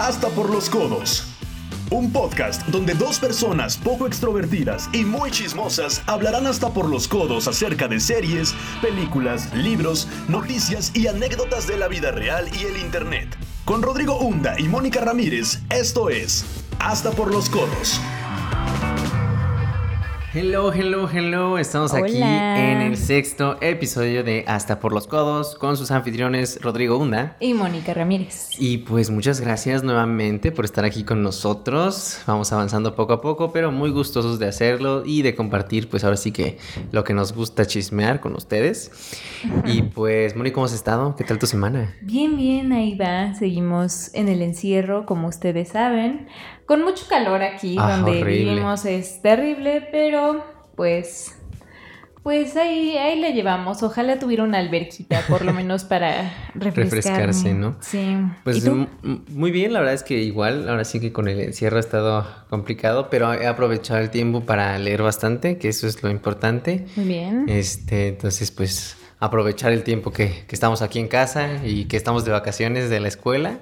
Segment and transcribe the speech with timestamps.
[0.00, 1.26] Hasta por los codos.
[1.90, 7.46] Un podcast donde dos personas poco extrovertidas y muy chismosas hablarán hasta por los codos
[7.46, 13.36] acerca de series, películas, libros, noticias y anécdotas de la vida real y el Internet.
[13.66, 16.46] Con Rodrigo Hunda y Mónica Ramírez, esto es
[16.78, 18.00] Hasta por los codos.
[20.32, 21.58] Hello, hello, hello.
[21.58, 26.98] Estamos aquí en el sexto episodio de Hasta por los Codos con sus anfitriones Rodrigo
[26.98, 27.36] Hunda.
[27.40, 28.50] Y Mónica Ramírez.
[28.56, 32.22] Y pues muchas gracias nuevamente por estar aquí con nosotros.
[32.28, 36.16] Vamos avanzando poco a poco, pero muy gustosos de hacerlo y de compartir, pues ahora
[36.16, 36.58] sí que
[36.92, 38.92] lo que nos gusta chismear con ustedes.
[39.64, 41.16] Y pues, Mónica, ¿cómo has estado?
[41.16, 41.96] ¿Qué tal tu semana?
[42.02, 43.34] Bien, bien, ahí va.
[43.34, 46.28] Seguimos en el encierro, como ustedes saben.
[46.70, 48.50] Con mucho calor aquí, Ah, donde horrible.
[48.52, 50.44] vivimos es terrible, pero
[50.76, 51.34] pues.
[52.22, 53.82] Pues ahí, ahí la llevamos.
[53.82, 56.32] Ojalá tuviera una alberquita, por lo menos para.
[56.54, 57.74] Refrescarse, ¿no?
[57.80, 58.16] Sí.
[58.44, 58.64] Pues
[59.30, 62.24] muy bien, la verdad es que igual, ahora sí que con el encierro ha estado
[62.48, 66.86] complicado, pero he aprovechado el tiempo para leer bastante, que eso es lo importante.
[66.94, 67.46] Muy bien.
[67.48, 72.24] Este, entonces, pues aprovechar el tiempo que, que estamos aquí en casa y que estamos
[72.24, 73.58] de vacaciones de la escuela.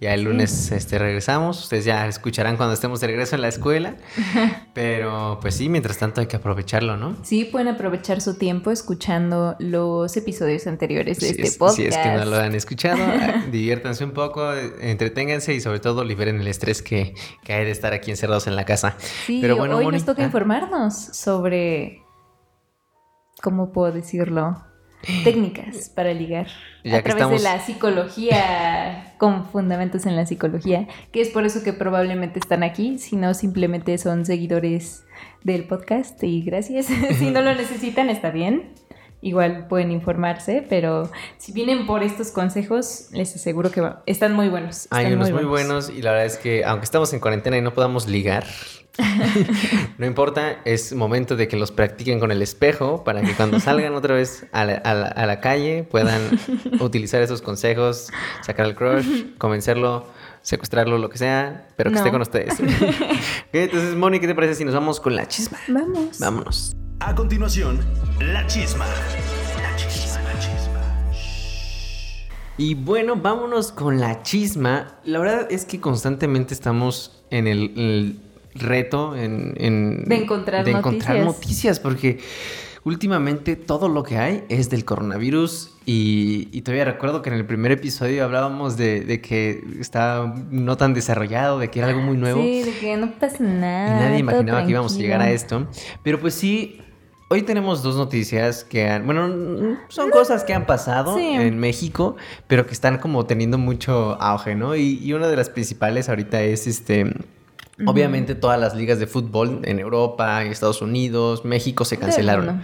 [0.00, 1.62] Ya el lunes este, regresamos.
[1.64, 3.96] Ustedes ya escucharán cuando estemos de regreso en la escuela.
[4.74, 7.16] Pero pues sí, mientras tanto hay que aprovecharlo, ¿no?
[7.22, 11.76] Sí, pueden aprovechar su tiempo escuchando los episodios anteriores de Si este es, podcast.
[11.76, 12.98] si es que no lo han escuchado,
[13.52, 17.14] diviértanse un poco, entreténganse y sobre todo liberen el estrés que,
[17.44, 18.96] que hay de estar aquí encerrados en la casa.
[19.26, 20.26] Sí, Pero bueno, hoy Moni- nos toca ah.
[20.26, 22.00] informarnos sobre,
[23.42, 24.64] ¿cómo puedo decirlo?
[25.24, 26.46] Técnicas para ligar.
[26.84, 31.44] Ya a través estamos- de la psicología, con fundamentos en la psicología, que es por
[31.44, 35.04] eso que probablemente están aquí, si no simplemente son seguidores
[35.42, 36.86] del podcast y gracias.
[37.18, 38.72] si no lo necesitan, está bien.
[39.22, 44.48] Igual pueden informarse, pero si vienen por estos consejos, les aseguro que va- están muy
[44.48, 44.88] buenos.
[44.90, 47.60] Hay están unos muy buenos y la verdad es que aunque estamos en cuarentena y
[47.60, 48.46] no podamos ligar,
[49.98, 53.94] no importa, es momento de que los practiquen con el espejo para que cuando salgan
[53.94, 56.20] otra vez a la, a la- a la calle puedan
[56.80, 58.08] utilizar esos consejos,
[58.42, 60.06] sacar al crush, convencerlo,
[60.42, 62.54] secuestrarlo, lo que sea, pero que esté con ustedes.
[63.52, 65.58] Entonces, Moni, ¿qué te parece si nos vamos con la chisma?
[65.68, 66.18] Vamos.
[66.18, 66.76] Vámonos.
[67.00, 67.80] A continuación,
[68.20, 68.86] la chisma.
[69.62, 70.80] La chisma, la chisma.
[72.58, 74.98] Y bueno, vámonos con la chisma.
[75.04, 78.20] La verdad es que constantemente estamos en el, el
[78.54, 81.24] reto en, en- De encontrar de encontrar noticias.
[81.42, 82.18] noticias, porque
[82.84, 87.44] últimamente todo lo que hay es del coronavirus y, y todavía recuerdo que en el
[87.44, 92.16] primer episodio hablábamos de, de que estaba no tan desarrollado, de que era algo muy
[92.16, 92.42] nuevo.
[92.42, 93.94] Sí, de que no pasa Y nada.
[94.00, 95.66] nadie todo imaginaba que íbamos a llegar a esto.
[96.02, 96.80] Pero pues sí,
[97.28, 101.24] hoy tenemos dos noticias que han, bueno, son cosas que han pasado Sí.
[101.34, 102.16] en México,
[102.46, 104.74] pero que están como teniendo mucho auge, ¿no?
[104.74, 107.12] Y, y una de las principales ahorita es este...
[107.86, 112.62] Obviamente todas las ligas de fútbol en Europa, en Estados Unidos, México se cancelaron.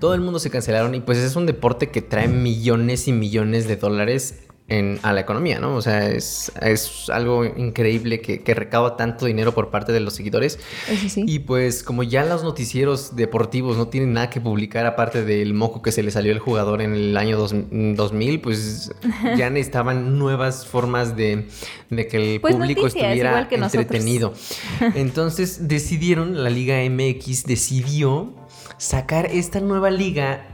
[0.00, 3.68] Todo el mundo se cancelaron y pues es un deporte que trae millones y millones
[3.68, 5.74] de dólares en, a la economía, ¿no?
[5.74, 10.14] O sea, es, es algo increíble que, que recauda tanto dinero por parte de los
[10.14, 10.58] seguidores.
[10.90, 11.24] Eso sí.
[11.26, 15.80] Y pues como ya los noticieros deportivos no tienen nada que publicar aparte del moco
[15.80, 18.92] que se le salió al jugador en el año dos- 2000, pues
[19.36, 21.48] ya necesitaban nuevas formas de,
[21.88, 24.34] de que el Pues público noticias, estuviera que entretenido.
[24.94, 28.34] Entonces decidieron, la Liga MX decidió
[28.76, 30.46] sacar esta nueva liga,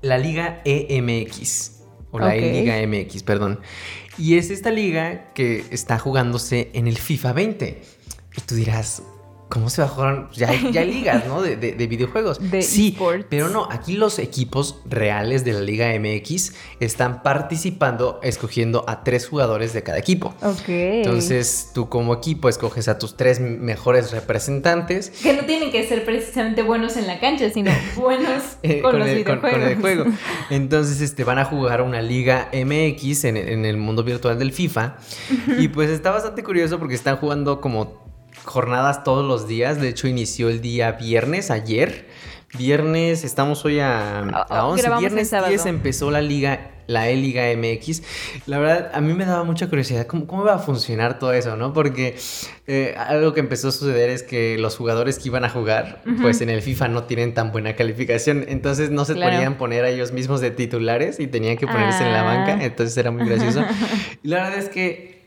[0.00, 1.77] la Liga EMX.
[2.10, 2.32] O la Ok.
[2.34, 3.60] E-Liga MX, perdón.
[4.16, 7.82] Y es esta liga que está jugándose en el FIFA 20.
[8.36, 9.02] Y tú dirás,
[9.48, 10.28] ¿cómo se va a jugar?
[10.32, 11.40] Ya hay, ya ligas, ¿no?
[11.42, 12.38] De, de- de videojuegos.
[12.50, 12.96] De sí,
[13.28, 19.26] pero no, aquí los equipos reales de la Liga MX están participando escogiendo a tres
[19.28, 20.34] jugadores de cada equipo.
[20.42, 20.68] Ok.
[20.68, 26.04] Entonces, tú como equipo escoges a tus tres mejores representantes Que no tienen que ser
[26.04, 29.58] precisamente buenos en la cancha, sino buenos eh, con, los el, con- videojuegos.
[29.60, 30.04] con el juego.
[30.50, 34.96] Entonces, este, van a jugar una liga MX en, en el mundo virtual del FIFA.
[35.58, 38.07] Y pues está bastante curioso porque están jugando como
[38.44, 39.80] jornadas todos los días.
[39.80, 42.06] De hecho, inició el día viernes, ayer.
[42.56, 44.82] Viernes, estamos hoy a, a Oh, 11.
[44.82, 45.48] grabamos el Viernes sábado.
[45.50, 48.02] 10 empezó la liga, la E-Liga MX.
[48.46, 51.56] La verdad, a mí me daba mucha curiosidad cómo, cómo va a funcionar todo eso,
[51.56, 51.74] ¿no?
[51.74, 52.16] Porque
[52.66, 56.40] eh, algo que empezó a suceder es que los jugadores que iban a jugar, pues
[56.40, 58.46] en el FIFA no tienen tan buena calificación.
[58.48, 59.34] Entonces no se Claro.
[59.34, 62.34] podían poner a ellos mismos de titulares y tenían que ponerse en la Ah.
[62.34, 62.64] banca.
[62.64, 63.62] Entonces era muy gracioso.
[64.22, 65.17] y la verdad es que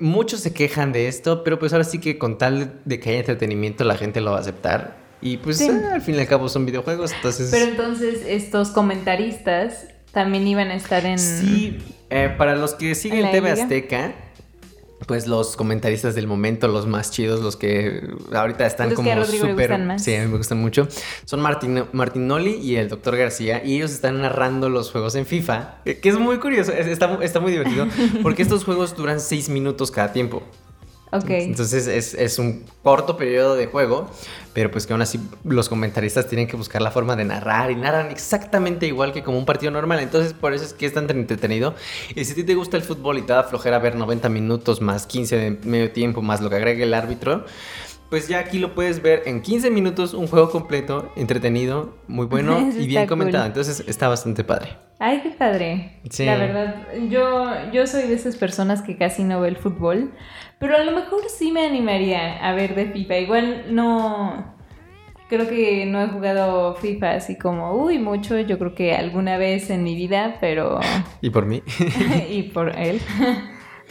[0.00, 3.18] muchos se quejan de esto, pero pues ahora sí que con tal de que haya
[3.20, 4.96] entretenimiento la gente lo va a aceptar.
[5.22, 5.68] Y pues Sí.
[5.68, 7.50] eh, al fin y al cabo son videojuegos, entonces...
[7.50, 11.18] Pero entonces estos comentaristas también iban a estar en...
[11.18, 13.62] Sí, eh, para los que siguen ¿En la TV liga?
[13.62, 14.14] Azteca,
[15.10, 18.00] pues los comentaristas del momento, los más chidos, los que
[18.32, 19.10] ahorita están Los como
[19.50, 19.70] súper...
[19.98, 20.86] Sí, me gustan mucho.
[21.24, 23.16] Son Martin, Martinoli y el Dr.
[23.16, 27.18] García y ellos están narrando los juegos en FIFA, que es muy curioso, es- está,
[27.24, 27.88] está muy divertido,
[28.22, 30.44] porque estos juegos duran seis minutos cada tiempo.
[31.12, 31.30] Ok.
[31.30, 34.08] Entonces es, es un corto periodo de juego,
[34.52, 37.74] pero pues que aún así los comentaristas tienen que buscar la forma de narrar y
[37.74, 39.98] narran exactamente igual que como un partido normal.
[40.00, 41.74] Entonces por eso es que es tan entretenido.
[42.14, 44.80] Y si a ti te gusta el fútbol y te da flojera ver 90 minutos
[44.80, 47.44] más 15 de medio tiempo más lo que agregue el árbitro,
[48.10, 52.58] pues ya aquí lo puedes ver en 15 minutos, un juego completo, entretenido, muy bueno
[52.78, 53.44] y bien comentado.
[53.44, 53.48] cool.
[53.50, 54.76] Entonces está bastante padre.
[54.98, 56.00] Ay, qué padre.
[56.10, 56.26] Sí.
[56.26, 60.12] La verdad, yo, yo soy de esas personas que casi no ve el fútbol,
[60.58, 63.18] pero a lo mejor sí me animaría a ver de FIFA.
[63.18, 64.58] Igual no...
[65.30, 68.38] Creo que no he jugado FIFA así como, uy, mucho.
[68.40, 70.80] Yo creo que alguna vez en mi vida, pero...
[71.20, 71.62] Y por mí.
[72.28, 73.00] y por él.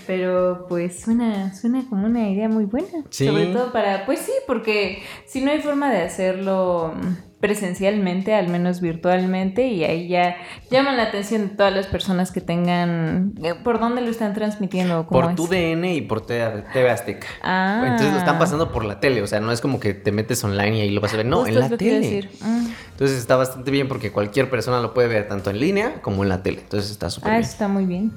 [0.09, 3.03] Pero pues suena, suena como una idea muy buena.
[3.11, 3.27] Sí.
[3.27, 6.95] Sobre todo para, pues sí, porque si no hay forma de hacerlo
[7.39, 10.35] presencialmente, al menos virtualmente, y ahí ya
[10.71, 15.05] llaman la atención de todas las personas que tengan, eh, ¿por dónde lo están transmitiendo?
[15.05, 15.35] ¿Cómo Por es?
[15.35, 17.27] tu DN y por TV Azteca.
[17.43, 17.83] Ah.
[17.85, 20.43] Entonces lo están pasando por la tele, o sea, no es como que te metes
[20.43, 21.99] online y ahí lo vas a ver, no, Justo en la tele.
[21.99, 22.29] decir.
[22.41, 22.65] Mm.
[22.93, 26.29] Entonces está bastante bien porque cualquier persona lo puede ver tanto en línea como en
[26.29, 26.61] la tele.
[26.61, 27.43] Entonces está súper Ah, bien.
[27.43, 28.11] eso está muy bien.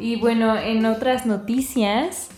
[0.00, 2.30] Y bueno, en otras noticias,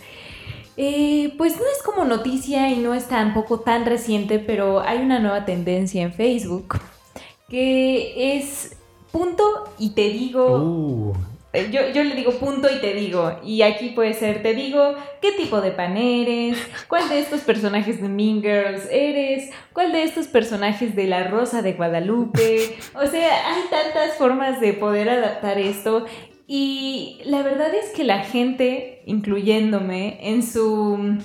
[0.77, 5.19] eh, pues no es como noticia y no es tampoco tan reciente, pero hay una
[5.19, 6.81] nueva tendencia en Facebook
[7.49, 8.77] que es
[9.13, 9.45] punto
[9.79, 11.13] y te digo, Uh,
[11.53, 14.95] eh, yo, yo le digo punto y te digo, y aquí puede ser te digo
[15.21, 16.57] qué tipo de pan eres,
[16.89, 21.61] cuál de estos personajes de Mean Girls eres, cuál de estos personajes de La Rosa
[21.61, 26.07] de Guadalupe, o sea, hay tantas formas de poder adaptar esto
[26.55, 31.17] y la verdad es que la gente, incluyéndome, en su...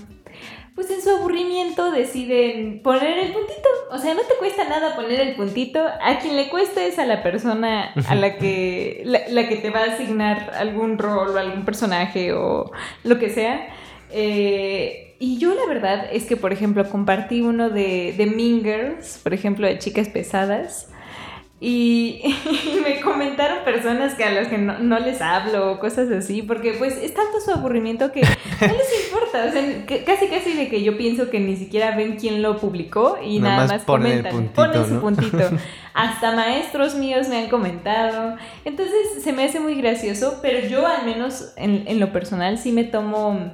[0.74, 3.68] Pues en su aburrimiento deciden poner el puntito.
[3.92, 5.84] O sea, no te cuesta nada poner el puntito.
[5.86, 9.70] A quien le cuesta es a la persona a la que, la, la que te
[9.70, 12.72] va a asignar algún rol o algún personaje o
[13.04, 13.68] lo que sea.
[14.12, 19.20] Eh, y yo la verdad es que, por ejemplo, compartí uno de, de Mean Girls,
[19.22, 20.90] por ejemplo, de chicas pesadas.
[21.60, 22.22] Y,
[22.76, 26.44] y me comentaron personas que a las que no, no les hablo o cosas así,
[26.44, 28.28] porque pues es tanto su aburrimiento que no
[28.68, 32.18] les importa, o sea, que- casi casi de que yo pienso que ni siquiera ven
[32.18, 35.50] quién lo publicó y Nada nada, más ponen comentan, puntito, ponen su puntito.
[35.96, 41.06] Hasta maestros míos me han comentado, entonces se me hace muy gracioso, pero yo al
[41.06, 43.52] menos en, en lo personal sí me tomo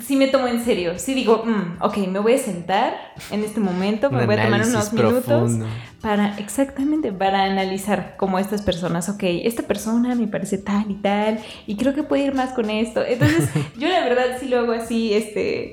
[0.00, 0.98] sí me tomo en serio.
[0.98, 2.94] Sí digo, mm, ok, me voy a sentar
[3.30, 5.66] en este momento, me un voy a tomar unos minutos profundo.
[6.00, 11.38] para, exactamente, para analizar como estas personas, ok, esta persona me parece tal y tal,
[11.66, 13.02] y creo que puede ir más con esto.
[13.06, 13.48] Entonces,
[13.78, 15.72] yo la verdad sí lo hago así, este,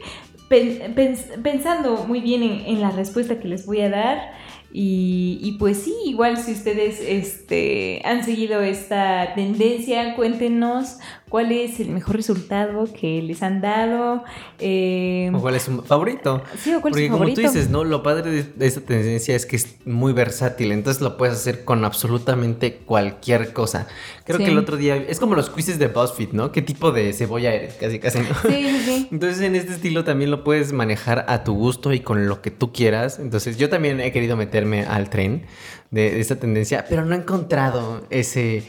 [0.50, 4.44] pen- pens- pensando muy bien en, en la respuesta que les voy a dar.
[4.76, 10.98] Y, y pues sí, igual si ustedes este, han seguido esta tendencia, cuéntenos
[11.34, 14.24] cuál es el mejor resultado que les han dado.
[14.60, 16.44] eh, ¿O ¿Cuál es su favorito?
[16.60, 17.42] sí, o cuál es Porque su como favorito.
[17.42, 17.84] tú dices, ¿no?
[17.84, 21.64] Lo padre de, de esta tendencia es que es muy versátil, entonces lo puedes hacer
[21.66, 23.88] con absolutamente cualquier cosa.
[24.26, 24.46] Creo Sí.
[24.46, 26.52] que el otro día, es como los quizzes de BuzzFeed, ¿no?
[26.52, 27.74] ¿Qué tipo de cebolla eres?
[27.80, 28.26] Casi, casi, ¿no?
[28.48, 29.08] Sí, sí, sí.
[29.12, 32.52] Entonces en este estilo también lo puedes manejar a tu gusto y con lo que
[32.52, 33.18] tú quieras.
[33.18, 35.48] Entonces yo también he querido meterme al tren
[35.90, 38.64] de, de esta tendencia, pero no he encontrado ese,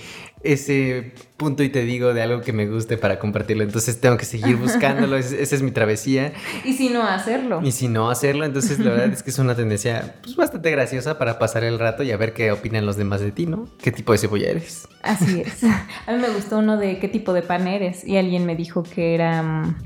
[0.45, 3.65] ese punto y te digo de algo que me guste para compartirlo.
[3.65, 5.17] Entonces tengo que seguir buscándolo.
[5.25, 6.33] Es- esa es mi travesía.
[6.65, 7.61] Y si no hacerlo.
[7.63, 11.19] Y si no hacerlo, entonces la verdad es que es una tendencia pues, bastante graciosa
[11.19, 13.67] para pasar el rato y a ver qué opinan los demás de ti, ¿no?
[13.83, 14.87] ¿Qué tipo de cebolla eres?
[15.03, 15.65] Así es.
[15.65, 18.83] A mí me gustó uno de qué tipo de pan eres y alguien me dijo
[18.83, 19.77] que era mm,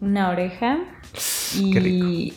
[0.00, 0.78] una oreja
[1.56, 2.34] y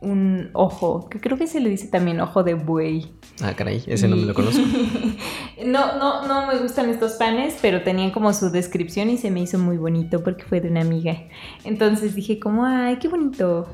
[0.00, 3.06] un ojo, que creo que se le dice también ojo de buey.
[3.42, 4.62] Ah, caray, ese no me lo conozco.
[5.66, 9.40] no, no, no me gustan estos panes, pero tenían como su descripción y se me
[9.40, 11.16] hizo muy bonito porque fue de una amiga.
[11.64, 13.68] Entonces dije como, ay, qué bonito.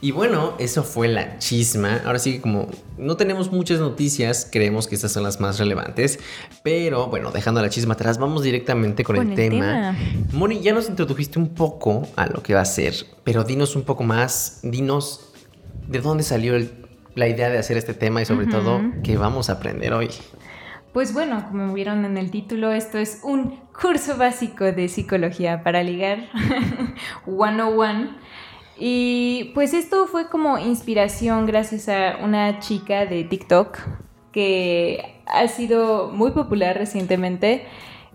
[0.00, 2.00] Y bueno, eso fue la chisma.
[2.04, 6.18] Ahora sí que como no tenemos muchas noticias, creemos que estas son las más relevantes.
[6.62, 9.66] Pero bueno, dejando la chisma atrás, vamos directamente con, Con el, el tema.
[9.66, 9.96] tema.
[10.32, 13.82] Moni, ya nos introdujiste un poco a lo que va a ser, pero dinos un
[13.82, 15.32] poco más, dinos
[15.88, 16.83] de dónde salió el-
[17.14, 20.10] la idea de hacer este tema y sobre todo qué vamos a aprender hoy.
[20.92, 25.82] Pues bueno, como vieron en el título, esto es un curso básico de psicología para
[25.82, 26.28] ligar
[27.24, 28.10] 101.
[28.78, 33.78] Y pues esto fue como inspiración gracias a una chica de TikTok
[34.32, 37.66] que ha sido muy popular recientemente.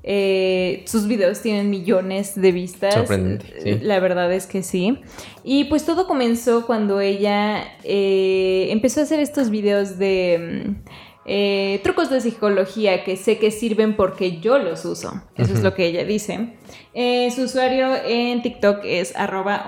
[0.03, 2.93] Eh, sus videos tienen millones de vistas.
[2.93, 3.79] Sorprendente, sí.
[3.81, 4.99] La verdad es que sí.
[5.43, 10.89] Y pues todo comenzó cuando ella eh, empezó a hacer estos videos de mm,
[11.31, 15.21] eh, trucos de psicología que sé que sirven porque yo los uso.
[15.35, 16.53] Eso es lo que ella dice.
[16.95, 19.63] Eh, su usuario en TikTok es arroba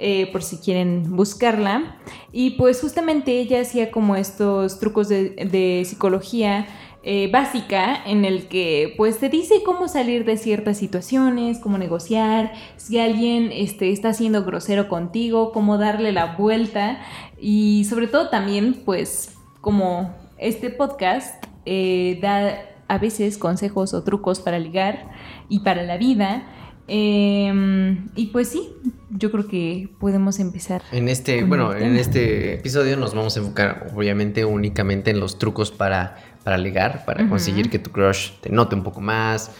[0.00, 2.00] eh, por si quieren buscarla.
[2.32, 6.66] Y pues justamente ella hacía como estos trucos de, de psicología
[7.06, 12.54] eh, básica en el que pues te dice cómo salir de ciertas situaciones, cómo negociar,
[12.78, 17.00] si alguien este, está siendo grosero contigo, cómo darle la vuelta
[17.38, 24.40] y sobre todo también pues como este podcast eh, da a veces consejos o trucos
[24.40, 25.10] para ligar
[25.50, 26.46] y para la vida.
[26.86, 28.74] Eh, y pues sí,
[29.10, 30.82] yo creo que podemos empezar.
[30.92, 35.70] En este, bueno, en este episodio nos vamos a enfocar obviamente únicamente en los trucos
[35.70, 39.50] para, para ligar, para conseguir que tu crush te note un poco más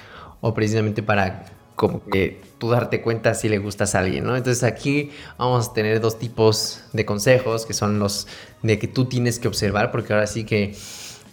[0.40, 4.36] o precisamente para como que tú darte cuenta si le gustas a alguien, ¿no?
[4.36, 8.28] Entonces aquí vamos a tener dos tipos de consejos que son los
[8.62, 10.76] de que tú tienes que observar porque ahora sí que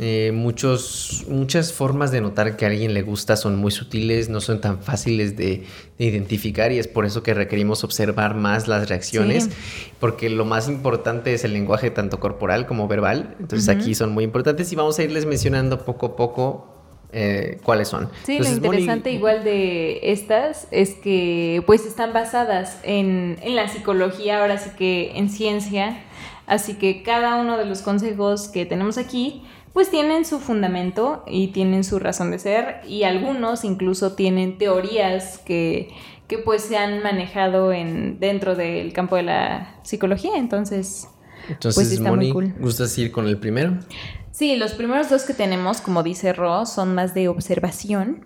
[0.03, 4.41] eh, muchos, muchas formas de notar que a alguien le gusta son muy sutiles, no
[4.41, 5.63] son tan fáciles de,
[5.99, 9.51] de identificar y es por eso que requerimos observar más las reacciones, Sí.
[9.99, 13.35] porque lo más importante es el lenguaje tanto corporal como verbal.
[13.39, 16.67] Entonces aquí son muy importantes y vamos a irles mencionando poco a poco
[17.13, 18.09] eh, cuáles son.
[18.23, 23.55] Sí, Entonces, lo Moni, interesante igual de estas es que pues están basadas en, en
[23.55, 26.01] la psicología, ahora sí que en ciencia,
[26.47, 31.47] así que cada uno de los consejos que tenemos aquí pues tienen su fundamento y
[31.47, 35.89] tienen su razón de ser y algunos incluso tienen teorías que,
[36.27, 41.07] que pues se han manejado en, dentro del campo de la psicología, entonces...
[41.49, 42.53] Entonces, pues está muy cool.
[42.59, 43.79] ¿gustas ir con el primero?
[44.31, 48.25] Sí, los primeros dos que tenemos, como dice Ro, son más de observación.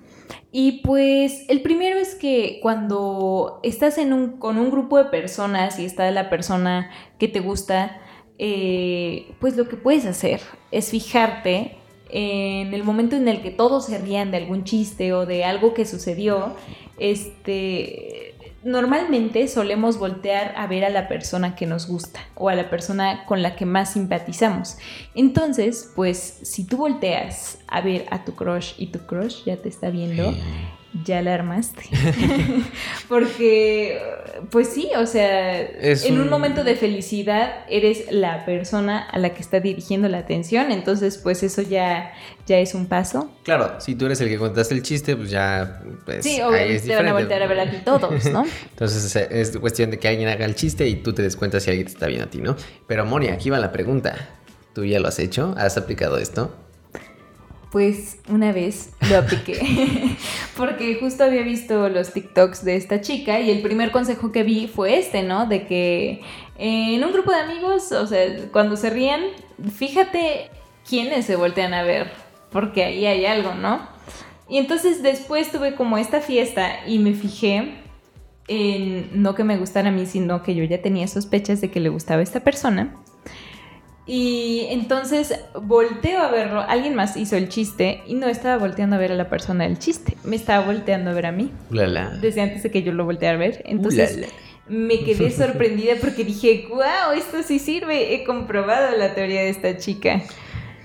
[0.51, 5.79] Y pues el primero es que cuando estás en un, con un grupo de personas
[5.79, 7.99] y está la persona que te gusta,
[8.37, 11.77] eh, pues lo que puedes hacer es fijarte
[12.09, 15.73] en el momento en el que todos se rían de algún chiste o de algo
[15.73, 16.55] que sucedió,
[16.97, 22.69] este, normalmente solemos voltear a ver a la persona que nos gusta o a la
[22.69, 24.77] persona con la que más simpatizamos.
[25.13, 29.69] Entonces, pues si tú volteas a ver a tu crush y tu crush ya te
[29.69, 30.33] está viendo,
[31.03, 31.83] ya la armaste.
[33.07, 33.99] Porque,
[34.51, 36.21] pues sí, o sea, Es en un...
[36.21, 41.17] un- momento de felicidad eres la persona a la que está dirigiendo la atención, entonces
[41.17, 42.13] pues eso ya,
[42.47, 43.29] ya es un paso.
[43.43, 45.81] Claro, si tú eres el que contaste el chiste, pues ya.
[46.05, 48.45] Pues, sí, obviamente te van a voltear a ver a ti todos, ¿no?
[48.71, 51.69] Entonces es cuestión de que alguien haga el chiste y tú te des cuenta si
[51.69, 52.55] alguien te está viendo a ti, ¿no?
[52.87, 54.15] Pero Moni, aquí va la pregunta.
[54.73, 55.53] ¿Tú ya lo has hecho?
[55.57, 56.53] ¿Has aplicado esto?
[57.71, 59.59] Pues una vez lo apliqué,
[60.55, 64.67] porque justo había visto los TikToks de esta chica y el primer consejo que vi
[64.67, 65.45] fue este, ¿no?
[65.45, 66.21] De que
[66.57, 69.21] en un grupo de amigos, o sea, cuando se ríen,
[69.75, 70.49] fíjate
[70.87, 72.11] quiénes se voltean a ver,
[72.51, 73.95] porque ahí hay algo, ¿no?
[74.47, 77.81] Y entonces después tuve como esta fiesta y me fijé
[78.47, 81.79] en no que me gustara a mí, sino que yo ya tenía sospechas de que
[81.79, 82.95] le gustaba a esta persona.
[84.07, 88.99] Y entonces volteo a verlo, alguien más hizo el chiste y no estaba volteando a
[88.99, 92.11] ver a la persona del chiste, me estaba volteando a ver a mí, Ulala.
[92.21, 93.63] desde antes de que yo lo volteara a ver.
[93.65, 94.27] Entonces Ulala.
[94.69, 99.77] me quedé sorprendida porque dije, wow, esto sí sirve, he comprobado la teoría de esta
[99.77, 100.21] chica.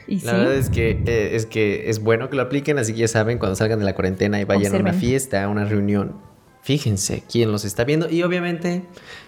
[0.07, 2.95] Y La sí, verdad es que, eh, es que es bueno que lo apliquen, así
[2.95, 5.01] que ya saben, cuando salgan de la cuarentena y vayan a una Observen.
[5.01, 6.17] fiesta, a una reunión,
[6.63, 8.83] fíjense quién los está viendo y obviamente,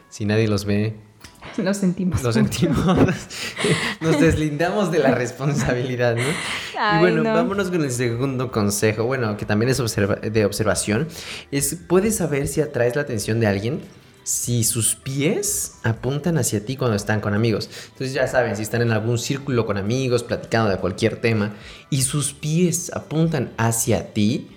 [0.09, 0.95] si nadie los ve,
[1.59, 2.23] lo sentimos.
[2.23, 2.87] lo sentimos,
[4.01, 6.23] nos deslindamos de la responsabilidad, ¿no?
[6.23, 7.35] y bueno, no.
[7.35, 11.09] vámonos con el segundo consejo, bueno, que también es observa- de observación,
[11.51, 13.81] es, puedes saber si atraes la atención de alguien
[14.25, 17.69] si sus pies apuntan hacia ti cuando están con amigos.
[17.89, 21.55] Entonces ya saben, si están en algún círculo con amigos, platicando de cualquier tema,
[21.91, 24.49] y sus pies apuntan hacia ti,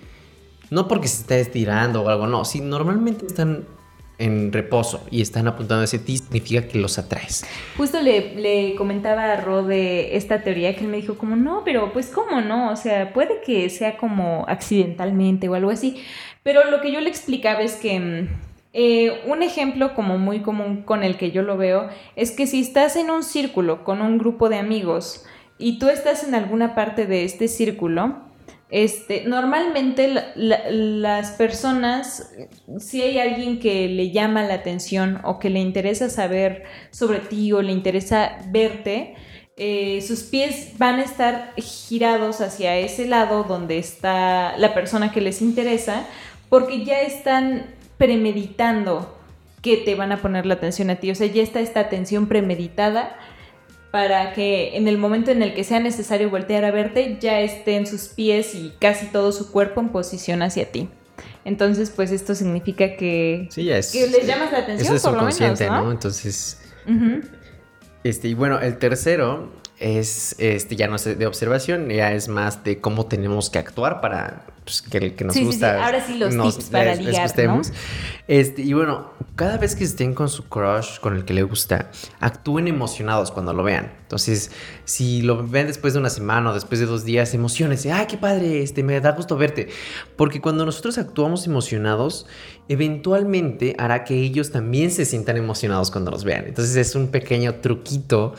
[0.70, 3.64] no porque se está estirando o algo, no, si normalmente están
[4.18, 7.44] en reposo y están apuntando hacia ti, significa que los atraes.
[7.76, 11.62] Justo le, le comentaba a Ro de esta teoría que él me dijo como, no,
[11.64, 16.02] pero pues cómo no, o sea, puede que sea como accidentalmente o algo así,
[16.42, 18.28] pero lo que yo le explicaba es que mm,
[18.72, 22.60] eh, un ejemplo como muy común con el que yo lo veo es que si
[22.60, 25.24] estás en un círculo con un grupo de amigos
[25.58, 28.18] y tú estás en alguna parte de este círculo,
[28.70, 32.32] este, normalmente la- la- las personas,
[32.78, 37.52] si hay alguien que le llama la atención o que le interesa saber sobre ti
[37.52, 39.14] o le interesa verte,
[39.56, 45.20] eh, sus pies van a estar girados hacia ese lado donde está la persona que
[45.20, 46.06] les interesa,
[46.48, 47.66] porque ya están
[47.98, 49.16] premeditando
[49.62, 51.10] que te van a poner la atención a ti.
[51.10, 53.16] O sea, ya está esta atención premeditada
[53.96, 57.86] para que en el momento en el que sea necesario voltear a verte, ya estén
[57.86, 60.90] sus pies y casi todo su cuerpo en posición hacia ti.
[61.46, 63.92] Entonces, pues esto significa que, Sí, ya es.
[63.92, 65.84] que les llamas la atención, Eso es por lo menos, subconsciente, ¿no?
[65.84, 65.92] ¿no?
[65.92, 66.60] Entonces,
[68.04, 72.64] este, y bueno, el tercero es, este, ya no es de observación, ya es más
[72.64, 75.50] de cómo tenemos que actuar para pues, que, que nos Sí, sí, sí.
[75.52, 75.84] gusta.
[75.84, 77.68] Ahora sí los nos- tips para les- les ligar, gustemos.
[77.68, 77.74] ¿no?
[78.26, 81.90] Este, y bueno, cada vez que estén con su crush, con el que le gusta,
[82.18, 83.92] actúen emocionados cuando lo vean.
[84.02, 84.50] Entonces,
[84.84, 87.92] si lo ven después de una semana o después de dos días, emocionense.
[87.92, 88.62] ¡Ay, qué padre!
[88.62, 89.68] Este, me da gusto verte.
[90.16, 92.26] Porque cuando nosotros actuamos emocionados,
[92.68, 96.44] eventualmente hará que ellos también se sientan emocionados cuando los vean.
[96.46, 98.34] Entonces, es un pequeño truquito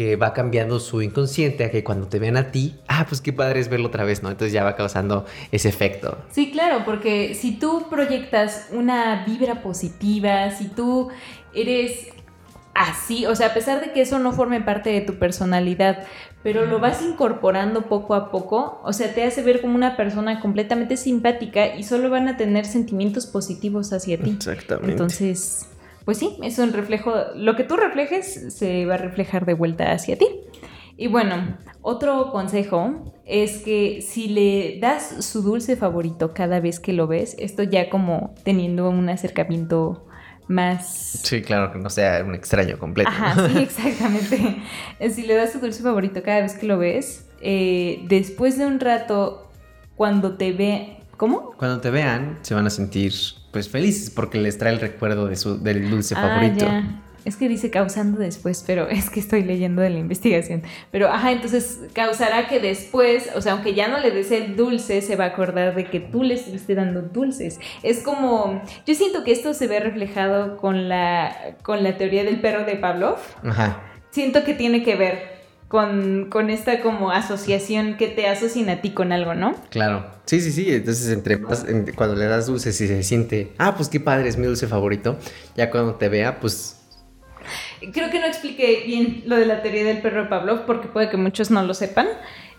[0.00, 3.34] que va cambiando su inconsciente a que cuando te vean a ti, ah, pues qué
[3.34, 4.30] padre es verlo otra vez, ¿no?
[4.30, 6.16] Entonces ya va causando ese efecto.
[6.30, 11.10] Sí, claro, porque si tú proyectas una vibra positiva, si tú
[11.52, 12.08] eres
[12.72, 16.06] así, o sea, a pesar de que eso no forme parte de tu personalidad,
[16.42, 20.40] pero lo vas incorporando poco a poco, o sea, te hace ver como una persona
[20.40, 24.30] completamente simpática y solo van a tener sentimientos positivos hacia ti.
[24.30, 24.92] Exactamente.
[24.92, 25.66] Entonces,
[26.04, 29.92] pues sí, es un reflejo, lo que tú reflejes se va a reflejar de vuelta
[29.92, 30.26] hacia ti.
[30.96, 36.92] Y bueno, otro consejo es que si le das su dulce favorito cada vez que
[36.92, 40.06] lo ves, esto ya como teniendo un acercamiento
[40.46, 41.20] más...
[41.22, 43.08] Sí, claro, que no sea un extraño completo.
[43.10, 44.56] Ajá, sí, exactamente.
[45.10, 48.78] Si le das su dulce favorito cada vez que lo ves, eh, después de un
[48.78, 49.50] rato,
[49.96, 50.98] cuando te ve...
[51.16, 51.52] ¿Cómo?
[51.56, 53.12] Cuando te vean, se van a sentir
[53.50, 56.64] pues felices porque les trae el recuerdo de su, del dulce Ah, favorito.
[56.66, 57.02] ya.
[57.24, 60.62] Es que dice causando después, pero es que estoy leyendo de la investigación.
[60.90, 65.02] Pero, ajá, entonces causará que después, o sea, aunque ya no le des el dulce,
[65.02, 67.60] se va a acordar de que tú le estuviste dando dulces.
[67.82, 72.40] Es como, yo siento que esto se ve reflejado con la, con la teoría del
[72.40, 73.18] perro de Pavlov.
[73.44, 73.82] Ajá.
[74.10, 75.39] Siento que tiene que ver
[75.70, 79.54] con, con esta como asociación que te asocian a ti con algo, ¿no?
[79.70, 80.04] Claro.
[80.24, 80.66] Sí, sí, sí.
[80.74, 84.28] Entonces, entre más, en- cuando le das dulces y se siente, ah, pues qué padre,
[84.28, 85.16] es mi dulce favorito.
[85.56, 86.76] Ya cuando te vea, pues
[87.94, 91.08] Creo que no expliqué bien lo de la teoría del perro de Pavlov porque puede
[91.08, 92.08] que muchos no lo sepan.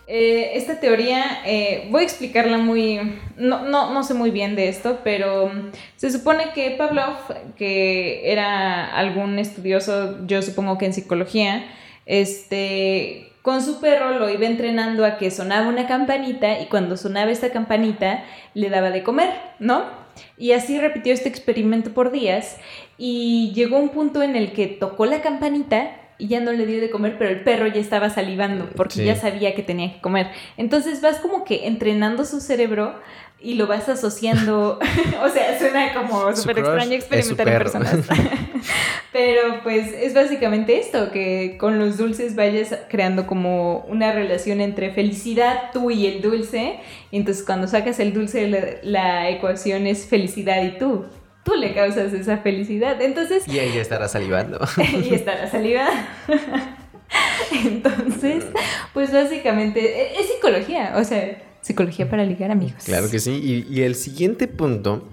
[0.08, 3.20] Eh, esta teoría, eh, voy a explicarla muy...
[3.36, 5.52] No, no, no sé muy bien de esto, pero
[5.96, 7.16] se supone que Pavlov,
[7.56, 11.64] que era algún estudioso, yo supongo que en psicología,
[12.06, 17.30] este, con su perro lo iba entrenando a que sonaba una campanita y cuando sonaba
[17.30, 19.84] esta campanita le daba de comer, ¿no?
[20.36, 22.58] Y así repitió este experimento por días
[22.98, 26.80] y llegó un punto en el que tocó la campanita y ya no le dio
[26.80, 29.04] de comer, pero el perro ya estaba salivando porque Sí.
[29.04, 30.28] ya sabía que tenía que comer.
[30.56, 32.94] Entonces vas como que entrenando su cerebro
[33.42, 34.78] y lo vas asociando,
[35.22, 37.94] o sea, suena como súper extraño experimentar en personas.
[39.12, 44.90] Pero pues es básicamente esto, que con los dulces vayas creando como una relación entre
[44.92, 46.78] felicidad tú y el dulce.
[47.10, 51.04] Y entonces cuando sacas el dulce la, la ecuación es felicidad y tú.
[51.44, 53.02] Tú le causas esa felicidad.
[53.02, 54.60] Entonces, y ella estará salivando.
[54.78, 55.88] y está la saliva.
[57.52, 58.46] Entonces,
[58.94, 62.82] pues básicamente e- es psicología, o sea, psicología para ligar amigos.
[62.84, 63.64] Claro que sí.
[63.68, 65.08] Y, el siguiente punto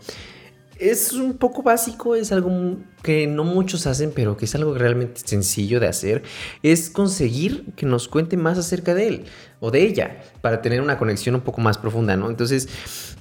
[0.78, 5.22] es un poco básico, es algo que no muchos hacen, pero que es algo realmente
[5.24, 6.24] sencillo de hacer.
[6.64, 9.26] Es conseguir que nos cuente más acerca de él
[9.60, 12.30] o de ella para tener una conexión un poco más profunda, ¿no?
[12.30, 12.68] Entonces,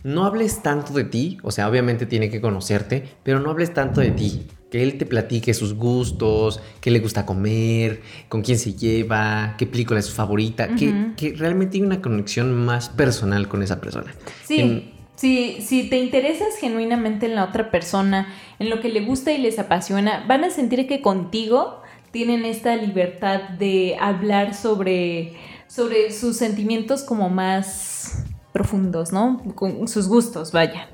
[0.02, 4.00] no hables tanto de ti, o sea, obviamente tiene que conocerte, pero no hables tanto
[4.00, 4.46] de ti.
[4.70, 9.66] Que él te platique sus gustos, qué le gusta comer, con quién se lleva, qué
[9.66, 14.14] película es su favorita, que, que realmente hay una conexión más personal con esa persona.
[14.44, 18.28] Sí, En- sí, si te interesas genuinamente en la otra persona,
[18.58, 22.76] en lo que le gusta y les apasiona, van a sentir que contigo tienen esta
[22.76, 25.32] libertad de hablar sobre,
[25.66, 29.42] sobre sus sentimientos como más profundos, ¿no?
[29.54, 30.90] Con sus gustos, vaya.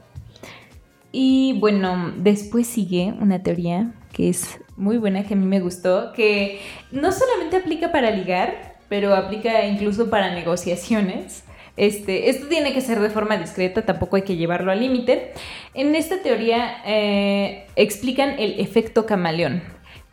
[1.17, 6.13] Y bueno, después sigue una teoría que es muy buena, que a mí me gustó,
[6.13, 6.59] que
[6.91, 11.45] no solamente aplica para ligar, pero aplica incluso para negociaciones.
[11.77, 15.31] Este, esto tiene que ser de forma discreta, tampoco hay que llevarlo al límite.
[15.73, 19.63] En esta teoría eh, explican el efecto camaleón,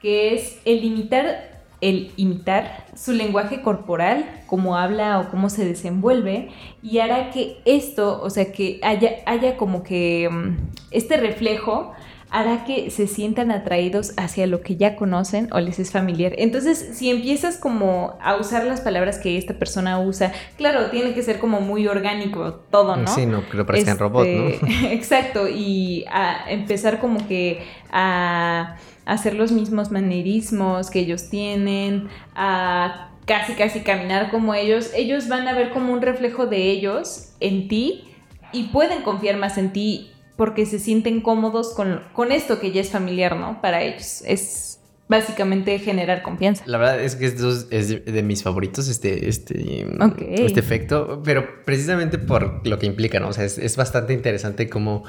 [0.04, 1.51] que es el imitar,
[1.82, 6.50] el imitar su lenguaje corporal, cómo habla o cómo se desenvuelve,
[6.82, 10.58] y hará que esto, o sea, que haya, haya como que mm,
[10.92, 11.92] este reflejo
[12.32, 16.34] hará que se sientan atraídos hacia lo que ya conocen o les es familiar.
[16.38, 21.24] Entonces, si empiezas como a usar las palabras que esta persona usa, claro, tiene que
[21.24, 23.08] ser como muy orgánico todo, ¿no?
[23.08, 24.48] Sí, no, que lo parezcan robot, ¿no?
[24.48, 32.08] Este, exacto, y a empezar como que a hacer los mismos manerismos que ellos tienen,
[32.34, 37.34] a casi casi caminar como ellos, ellos van a ver como un reflejo de ellos
[37.42, 38.06] en ti
[38.54, 40.12] y pueden confiar más en ti
[40.42, 43.62] porque se sienten cómodos con, con esto que ya es familiar, ¿no?
[43.62, 44.24] Para ellos.
[44.26, 46.64] Es básicamente generar confianza.
[46.66, 49.86] La verdad es que esto es de mis favoritos, este, este,
[50.32, 53.28] este efecto, pero precisamente por lo que implica, ¿no?
[53.28, 55.04] O sea, es, es bastante interesante como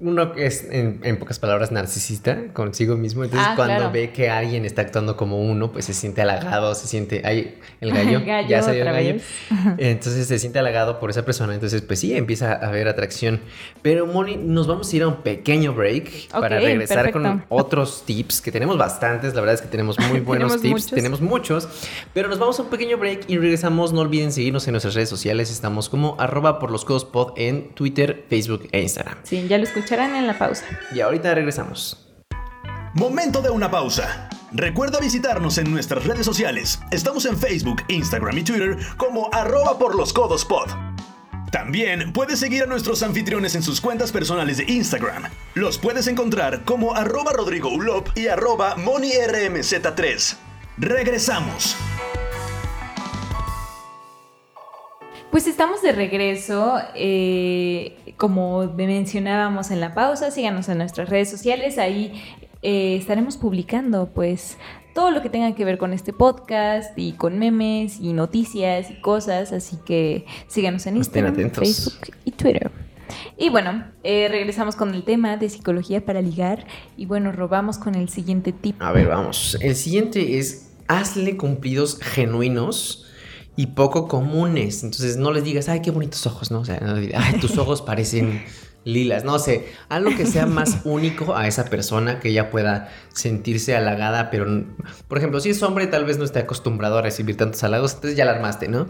[0.00, 3.22] uno es, en, pocas palabras, narcisista consigo mismo.
[3.22, 6.88] Entonces, ah, cuando ve que alguien está actuando como uno, pues se siente halagado, se
[6.88, 7.22] siente.
[7.24, 9.16] Ay, el gallo, ya salió el gallo.
[9.78, 11.54] Entonces se siente halagado por esa persona.
[11.54, 13.40] Entonces, pues sí, empieza a haber atracción.
[13.82, 18.40] Pero, Moni, nos vamos a ir a un pequeño break para regresar con otros tips,
[18.40, 19.34] que tenemos bastantes.
[19.34, 21.68] La verdad es que tenemos muy buenos tips, tenemos muchos.
[22.12, 23.92] Pero nos vamos a un pequeño break y regresamos.
[23.92, 25.52] No olviden seguirnos en nuestras redes sociales.
[25.52, 29.18] Estamos como arroba por los codos pod en Twitter, Facebook e Instagram.
[29.22, 30.64] Sí, ya lo escuché en la pausa.
[30.94, 32.00] Y ahorita regresamos.
[32.94, 34.28] Momento de una pausa.
[34.52, 36.78] Recuerda visitarnos en nuestras redes sociales.
[36.90, 40.68] Estamos en Facebook, Instagram y Twitter como arroba por los codos pod.
[41.50, 45.24] También puedes seguir a nuestros anfitriones en sus cuentas personales de Instagram.
[45.54, 50.36] Los puedes encontrar como arroba Rodrigo Ulop y arroba MoniRMZ3.
[50.78, 51.76] Regresamos.
[55.34, 56.78] Pues estamos de regreso.
[56.94, 61.78] Eh, como mencionábamos en la pausa, síganos en nuestras redes sociales.
[61.78, 62.12] Ahí
[62.62, 64.56] eh, estaremos publicando, pues,
[64.94, 69.00] todo lo que tenga que ver con este podcast y con memes y noticias y
[69.00, 69.52] cosas.
[69.52, 72.70] Así que síganos en Instagram, Facebook y Twitter.
[73.36, 76.66] Y bueno, eh, regresamos con el tema de psicología para ligar.
[76.96, 78.80] Y bueno, robamos con el siguiente tip.
[78.80, 79.58] A ver, vamos.
[79.60, 83.06] El siguiente es hazle cumplidos genuinos
[83.56, 84.82] y poco comunes.
[84.82, 86.60] Entonces no les digas, ay, qué bonitos ojos, ¿no?
[86.60, 86.80] O sea,
[87.14, 88.42] ay, tus ojos parecen
[88.84, 93.74] lilas, no sé, algo que sea más único a esa persona, que ella pueda sentirse
[93.74, 94.64] halagada, pero,
[95.08, 98.16] por ejemplo, si es hombre, tal vez no esté acostumbrado a recibir tantos halagos, entonces
[98.16, 98.86] ya la armaste, ¿no?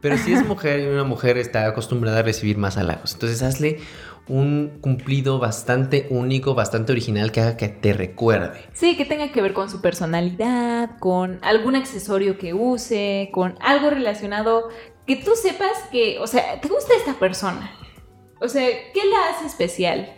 [0.00, 3.80] Pero si es mujer y una mujer está acostumbrada a recibir más halagos, entonces hazle
[4.28, 8.60] un cumplido bastante único, bastante original que haga que te recuerde.
[8.72, 13.90] Sí, que tenga que ver con su personalidad, con algún accesorio que use, con algo
[13.90, 14.68] relacionado
[15.06, 17.70] que tú sepas que, o sea, te gusta esta persona.
[18.40, 20.12] O sea, ¿qué la hace especial?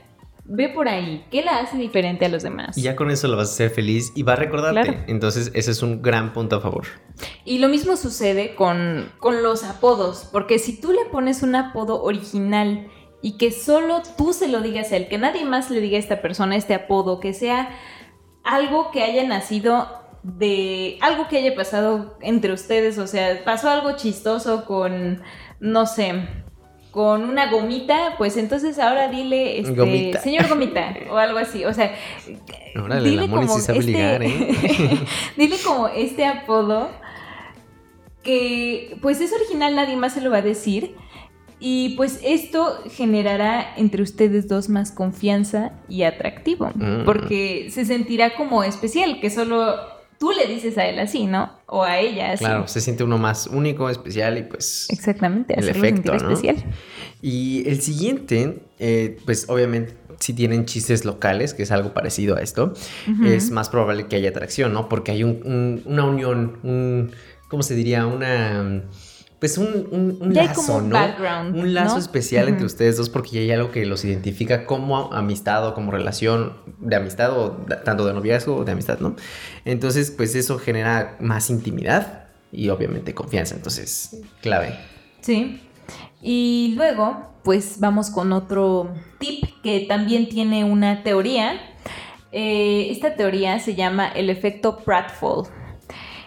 [0.45, 2.77] Ve por ahí, ¿qué la hace diferente a los demás?
[2.77, 5.05] Y ya con eso lo vas a hacer feliz y va a recordarte.
[5.07, 6.87] Entonces, ese es un gran punto a favor.
[7.45, 12.03] Y lo mismo sucede con, con los apodos, porque si tú le pones un apodo
[12.03, 12.89] original,
[13.23, 16.01] y que solo tú se lo digas a él, que nadie más le diga a
[16.01, 17.71] esta persona este apodo, que sea
[18.45, 19.89] algo que haya nacido
[20.23, 25.23] de algo que haya pasado entre ustedes, o sea, pasó algo chistoso con,
[25.61, 26.27] no sé,
[26.91, 31.95] con una gomita, pues entonces ahora dile, este, señor gomita, o algo así, o sea,
[33.03, 34.99] dile como este, ¿eh?
[35.37, 36.91] dile como este apodo
[38.23, 40.97] que, pues es original, nadie más se lo va a decir,
[41.61, 47.05] y pues esto generará entre ustedes dos más confianza y atractivo, mm.
[47.05, 49.77] porque se sentirá como especial, que solo
[50.19, 51.51] tú le dices a él así, ¿no?
[51.67, 52.45] O a ella así.
[52.45, 54.87] Claro, se siente uno más único, especial y pues...
[54.91, 56.31] Exactamente, el efecto, ¿no?
[56.31, 56.57] especial.
[57.21, 62.41] Y el siguiente, eh, pues obviamente si tienen chistes locales, que es algo parecido a
[62.41, 62.75] esto,
[63.25, 64.89] es más probable que haya atracción, ¿no?
[64.89, 67.13] Porque hay una unión, un,
[67.49, 68.07] ¿cómo se diría?
[68.07, 68.83] Una
[69.41, 70.99] pues un, un, lazo, un ¿no?
[71.55, 75.67] un lazo especial entre ustedes dos porque ya hay algo que los identifica como amistad
[75.67, 77.53] o como relación de amistad o
[77.85, 79.17] tanto de noviazgo o de amistad, ¿no?
[79.65, 84.79] Entonces, pues eso genera más intimidad y obviamente confianza, entonces, clave.
[85.23, 85.63] Sí.
[86.21, 91.59] Y luego, pues vamos con otro tip que también tiene una teoría.
[92.31, 95.49] Eh, esta teoría se llama el efecto Pratfall.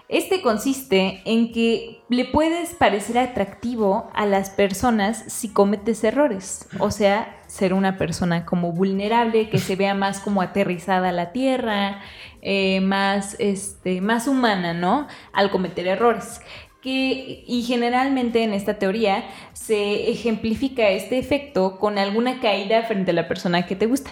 [0.10, 6.92] Este consiste en que le puedes parecer atractivo a las personas si cometes errores, o
[6.92, 12.02] sea, ser una persona como vulnerable, que se vea más como aterrizada a la tierra,
[12.42, 15.08] eh, más, este, más humana, ¿no?
[15.32, 16.42] Al cometer errores.
[16.82, 23.14] Que, y generalmente en esta teoría se ejemplifica este efecto con alguna caída frente a
[23.14, 24.12] la persona que te gusta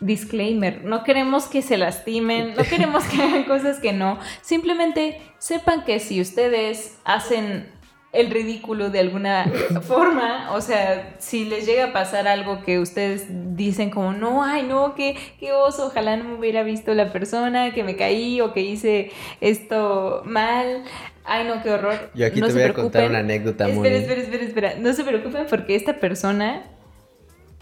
[0.00, 5.84] disclaimer, no queremos que se lastimen, no queremos que hagan cosas que no, simplemente sepan
[5.84, 7.76] que si ustedes hacen
[8.16, 9.50] el ridículo de alguna
[9.82, 10.52] forma.
[10.52, 14.94] O sea, si les llega a pasar algo que ustedes dicen como, no, ay, no,
[14.94, 18.62] qué, qué oso, ojalá no me hubiera visto la persona, que me caí o que
[18.62, 20.84] hice esto mal.
[21.24, 22.10] Ay, no, qué horror.
[22.14, 23.86] Yo aquí no te se voy a contar una anécdota muy...
[23.86, 24.74] Espera, espera, espera, espera.
[24.78, 26.62] No se preocupen porque esta persona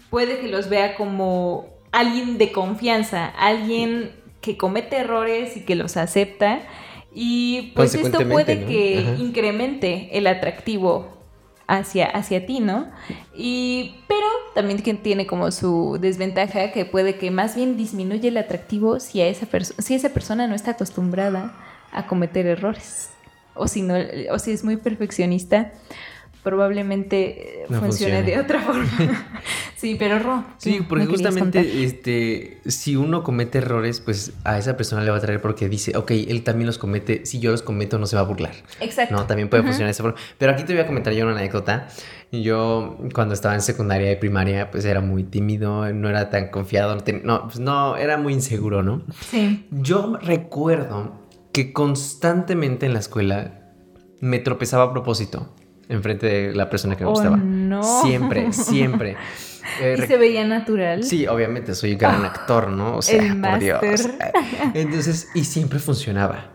[0.09, 5.97] puede que los vea como alguien de confianza, alguien que comete errores y que los
[5.97, 6.59] acepta.
[7.13, 9.15] Y pues esto puede que Ajá.
[9.23, 11.15] incremente el atractivo
[11.67, 12.91] hacia, hacia ti, ¿no?
[13.33, 18.37] Y, pero también que tiene como su desventaja que puede que más bien disminuye el
[18.37, 19.47] atractivo si, a esa,
[19.79, 21.55] si esa persona no está acostumbrada
[21.91, 23.11] a cometer errores.
[23.53, 23.95] O si, no,
[24.31, 25.71] o si es muy perfeccionista,
[26.45, 28.23] probablemente eh, No funcione funcione.
[28.23, 28.87] de otra forma.
[29.75, 30.45] sí, pero Ro.
[30.57, 35.19] Sí, porque justamente este, si uno comete errores, pues a esa persona le va a
[35.19, 38.21] traer porque dice, ok, él también los comete, si yo los cometo no se va
[38.21, 38.53] a burlar.
[38.79, 39.13] Exacto.
[39.13, 40.17] No, también puede funcionar de esa forma.
[40.37, 41.87] Pero aquí te voy a comentar yo una anécdota.
[42.31, 46.95] Yo cuando estaba en secundaria y primaria, pues era muy tímido, no era tan confiado,
[46.95, 49.01] no, ten- no, pues no, era muy inseguro, ¿no?
[49.31, 49.67] Sí.
[49.71, 51.13] Yo recuerdo
[51.53, 53.61] que constantemente en la escuela
[54.19, 55.53] me tropezaba a propósito
[55.89, 57.37] enfrente de la persona que me Oh, gustaba.
[57.37, 57.83] no.
[58.01, 59.15] Siempre, siempre.
[59.81, 61.03] Eh, ¿Y rec- se veía natural?
[61.03, 62.97] Sí, obviamente soy un gran actor, ¿no?
[62.97, 63.81] O sea, el por Dios.
[64.73, 66.51] Entonces, y siempre funcionaba.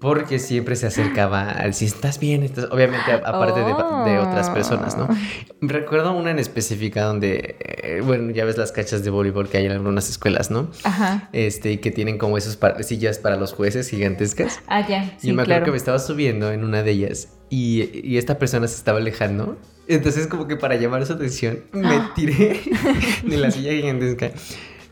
[0.00, 4.96] Porque siempre se acercaba al si estás bien, estás, obviamente aparte de, de otras personas,
[4.96, 5.08] ¿no?
[5.60, 9.66] Recuerdo una en específica donde, eh, bueno, ya ves las cachas de voleibol que hay
[9.66, 10.70] en algunas escuelas, ¿no?
[10.84, 11.28] Ajá.
[11.34, 14.60] Este, y que tienen como esas sillas para los jueces gigantescas.
[14.68, 15.04] Ah, ya.
[15.04, 15.64] y Sí, me acuerdo claro.
[15.66, 19.58] que me estaba subiendo en una de ellas y, y esta persona se estaba alejando.
[19.86, 22.60] Entonces, como que para llamar su atención, me tiré
[23.24, 24.30] de la silla gigantesca,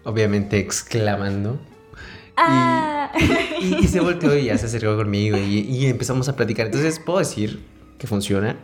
[0.05, 1.59] obviamente exclamando.
[2.41, 3.13] Ah.
[3.61, 6.67] Y, y se volteó y ya se acercó conmigo y, y empezamos a platicar.
[6.67, 7.61] Entonces, puedo decir
[7.99, 8.57] que funciona.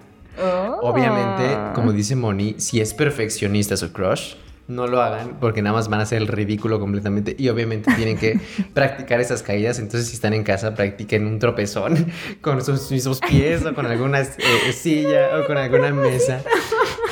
[0.42, 0.90] Oh.
[0.90, 4.34] Obviamente, como dice Moni, si es perfeccionista su crush,
[4.66, 8.16] no lo hagan porque nada más van a hacer el ridículo completamente y obviamente tienen
[8.16, 8.40] que
[8.74, 9.78] practicar esas caídas.
[9.78, 14.20] Entonces, si están en casa, practiquen un tropezón con sus mismos pies o con alguna
[14.20, 16.42] eh, silla o con alguna mesa.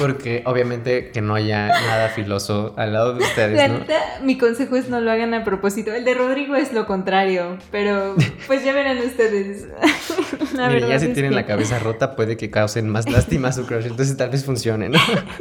[0.03, 3.79] Porque obviamente que no haya nada filoso al lado de ustedes, La ¿no?
[3.79, 5.93] neta, mi consejo es no lo hagan a propósito.
[5.93, 9.69] El de Rodrigo es lo contrario, pero pues ya verán ustedes.
[10.55, 13.53] La Mire, ya si tienen que la cabeza rota puede que causen más lástima a
[13.53, 14.99] su crush, entonces tal vez funcione, ¿no?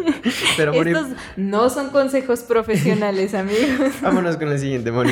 [0.57, 3.91] Pero Moni, Estos no son consejos profesionales, amigos.
[4.01, 5.11] vámonos con el siguiente, Moni.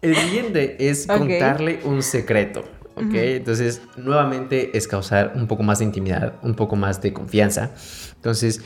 [0.00, 2.64] El siguiente es contarle un secreto,
[2.96, 3.04] ¿ok?
[3.04, 3.16] Ujú.
[3.16, 7.70] Entonces, nuevamente es causar un poco más de intimidad, un poco más de confianza.
[8.16, 8.62] Entonces,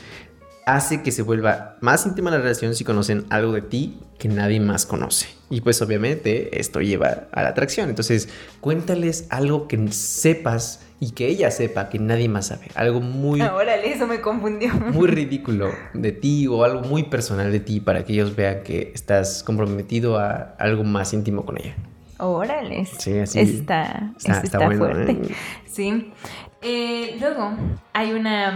[0.65, 4.59] hace que se vuelva más íntima la relación si conocen algo de ti que nadie
[4.59, 5.27] más conoce.
[5.49, 7.89] Y pues obviamente esto lleva a la atracción.
[7.89, 8.29] Entonces,
[8.61, 12.67] cuéntales algo que sepas y que ella sepa que nadie más sabe.
[12.75, 14.71] Algo muy, Órale, eso me confundió.
[14.93, 18.91] muy ridículo de ti o algo muy personal de ti para que ellos vean que
[18.93, 21.75] estás comprometido a algo más íntimo con ella.
[22.21, 22.85] Órale.
[22.85, 23.39] Sí, así.
[23.39, 25.11] Está, Está- está, está bueno, fuerte.
[25.11, 25.35] ¿eh?
[25.65, 26.13] Sí.
[26.61, 27.51] Eh, luego,
[27.93, 28.51] hay una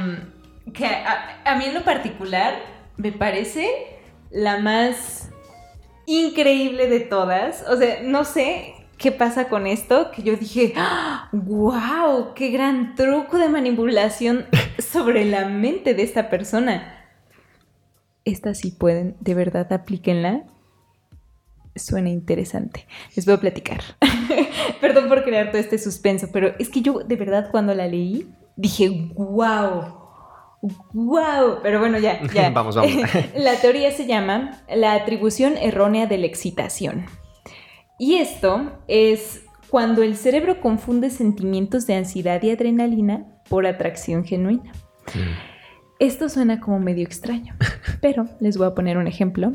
[0.65, 2.53] mm, que a, a mí en lo particular
[2.97, 3.67] me parece
[4.31, 5.29] la más
[6.05, 7.63] increíble de todas.
[7.67, 10.73] O sea, no sé qué pasa con esto, que yo dije,
[11.31, 14.45] wow, qué gran truco de manipulación
[14.79, 16.91] sobre la mente de esta persona.
[18.23, 20.43] Esta sí pueden, de verdad, aplíquenla.
[21.75, 22.87] Suena interesante.
[23.15, 23.81] Les voy a platicar.
[24.81, 28.27] Perdón por crear todo este suspenso, pero es que yo de verdad cuando la leí
[28.55, 30.05] dije, wow.
[30.93, 31.59] ¡Wow!
[31.61, 32.49] Pero bueno, ya, ya.
[32.53, 32.91] Vamos, vamos.
[33.37, 37.05] la teoría se llama la atribución errónea de la excitación.
[37.99, 44.71] Y esto es cuando el cerebro confunde sentimientos de ansiedad y adrenalina por atracción genuina.
[45.99, 47.55] Esto suena como medio extraño,
[48.01, 49.53] pero les voy a poner un ejemplo.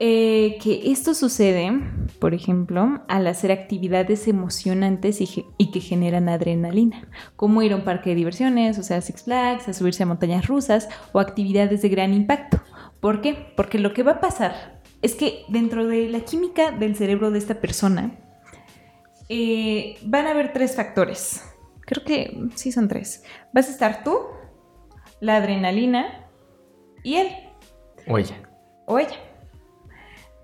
[0.00, 1.70] Eh, que esto sucede,
[2.18, 8.10] por ejemplo, al hacer actividades emocionantes y, que generan adrenalina, como ir a un parque
[8.10, 12.12] de diversiones, o sea, Six Flags, a subirse a montañas rusas o actividades de gran
[12.12, 12.60] impacto.
[12.98, 13.52] ¿Por qué?
[13.56, 17.38] Porque lo que va a pasar es que dentro de la química del cerebro de
[17.38, 18.18] esta persona
[19.28, 21.44] eh, van a haber tres factores.
[21.82, 23.22] Creo que sí son tres.
[23.52, 24.18] Vas a estar tú,
[25.20, 26.26] la adrenalina
[27.04, 27.28] y él
[28.08, 28.34] Oye,
[28.86, 29.16] o ella.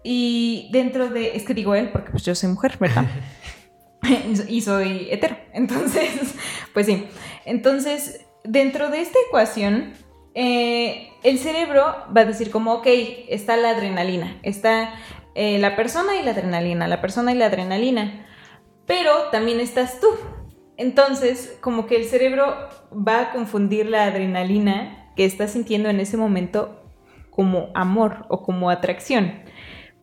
[0.03, 3.07] Y dentro de, es que digo él porque pues yo soy mujer, ¿verdad?
[4.49, 5.37] y soy hetero.
[5.53, 6.35] Entonces,
[6.75, 7.07] pues sí.
[7.45, 9.93] Entonces, dentro de esta ecuación,
[10.35, 11.85] eh, el cerebro
[12.17, 12.87] va a decir como, ok,
[13.29, 14.95] está la adrenalina, está
[15.35, 18.27] eh, la persona y la adrenalina, la persona y la adrenalina,
[18.87, 20.09] pero también estás tú.
[20.77, 22.57] Entonces, como que el cerebro
[22.93, 26.83] va a confundir la adrenalina que está sintiendo en ese momento
[27.31, 29.43] como amor o como atracción.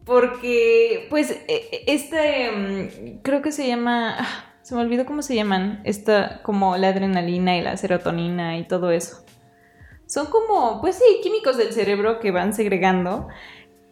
[0.08, 5.22] Porque, pues, e, e, este, mm, creo que se llama, ah, se me olvidó cómo
[5.22, 9.26] se llaman, esta, como la adrenalina y la serotonina y todo eso.
[10.06, 13.28] Son como, pues sí, químicos del cerebro que van segregando,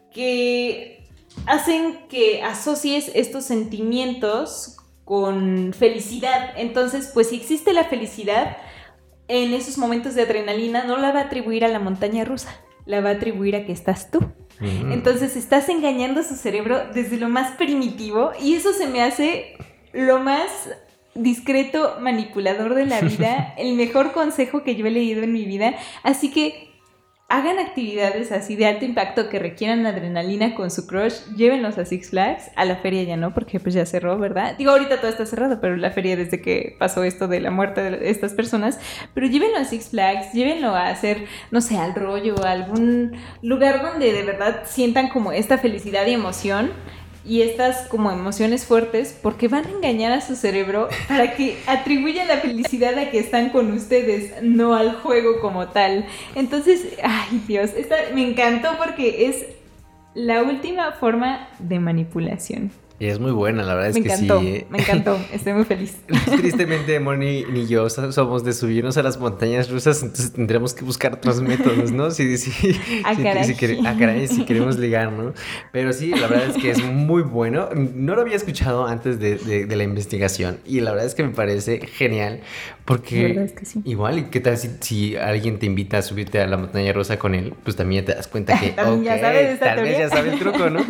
[0.10, 1.06] que
[1.48, 6.52] hacen que asocies estos sentimientos con felicidad.
[6.56, 8.56] Entonces, pues si existe la felicidad,
[9.28, 13.02] en esos momentos de adrenalina no la va a atribuir a la montaña rusa, la
[13.02, 14.20] va a atribuir a que estás tú.
[14.62, 19.58] Entonces estás engañando a su cerebro desde lo más primitivo y eso se me hace
[19.92, 20.50] lo más
[21.14, 25.76] discreto manipulador de la vida, el mejor consejo que yo he leído en mi vida.
[26.04, 26.75] Así que
[27.28, 32.12] hagan actividades así de alto impacto que requieran adrenalina con su crush, llévenlos a Six
[32.12, 34.56] Flags, a la feria ya no, porque pues ya cerró, ¿verdad?
[34.58, 37.82] Digo, ahorita todo está cerrado, pero la feria desde que pasó esto de la muerte
[37.82, 38.80] de estas personas,
[39.16, 43.82] pero llévenlo a Six Flags, llévenlo a hacer, no sé, al rollo, a algún lugar
[43.82, 46.72] donde de verdad sientan como esta felicidad y emoción
[47.26, 52.26] y estas como emociones fuertes porque van a engañar a su cerebro para que atribuya
[52.26, 56.06] la felicidad a que están con ustedes, no al juego como tal.
[56.36, 59.46] Entonces, ay Dios, esta me encantó porque es
[60.14, 62.72] la última forma de manipulación.
[62.98, 64.28] Y es muy buena, la verdad es que sí.
[64.30, 64.68] ¿eh?
[64.70, 65.98] Me encantó, estoy muy feliz.
[66.38, 71.14] Tristemente, Moni ni yo somos de subirnos a las montañas rusas, entonces tendremos que buscar
[71.16, 72.10] otros métodos, ¿no?
[72.12, 73.44] Si, si, ah, caray.
[74.28, 75.34] si, queremos ligar, ¿no?
[75.74, 77.70] Pero sí, la verdad es que es muy bueno.
[77.74, 81.32] No lo había escuchado antes de, de, la investigación y la verdad es que me
[81.32, 82.40] parece genial
[82.86, 83.82] porque es que sí.
[83.84, 87.36] igual, ¿y qué tal si, alguien te invita a subirte a la montaña rusa con
[87.36, 87.54] él?
[87.64, 90.70] Pues también te das cuenta que, okay, ya sabes tal vez ya sabe el truco,
[90.70, 90.86] ¿no?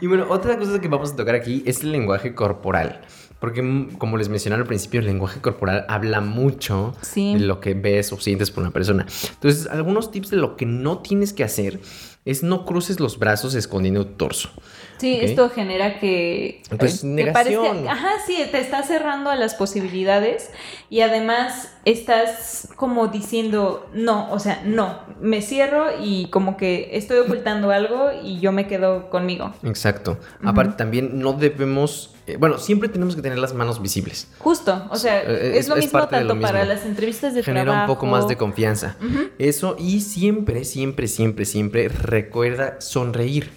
[0.00, 3.00] y bueno, otra cosa que vamos a tocar aquí es el lenguaje corporal.
[3.42, 7.74] Porque, mm, como les mencioné al principio, el lenguaje corporal habla mucho de lo que
[7.74, 9.04] ves o sientes por una persona.
[9.34, 11.80] Entonces, algunos tips de lo que no tienes que hacer
[12.24, 14.50] es no cruces los brazos escondiendo tu torso.
[14.98, 16.62] Sí, esto genera que...
[16.78, 17.88] Pues negación.
[17.88, 20.50] ajá, sí, te está cerrando a las posibilidades
[20.90, 27.18] y además estás como diciendo, no, o sea, no, me cierro y como que estoy
[27.18, 29.52] ocultando algo y yo me quedo conmigo.
[29.64, 30.18] Exacto.
[30.44, 34.28] Aparte, también no debemos eh, bueno, siempre tenemos que tener las manos visibles.
[34.38, 37.92] Justo, o sea, eh, es, lo mismo tanto para las entrevistas de Genera trabajo.
[37.92, 38.96] un poco más de confianza.
[39.38, 43.50] Eso y siempre, siempre, siempre, siempre recuerda sonreír.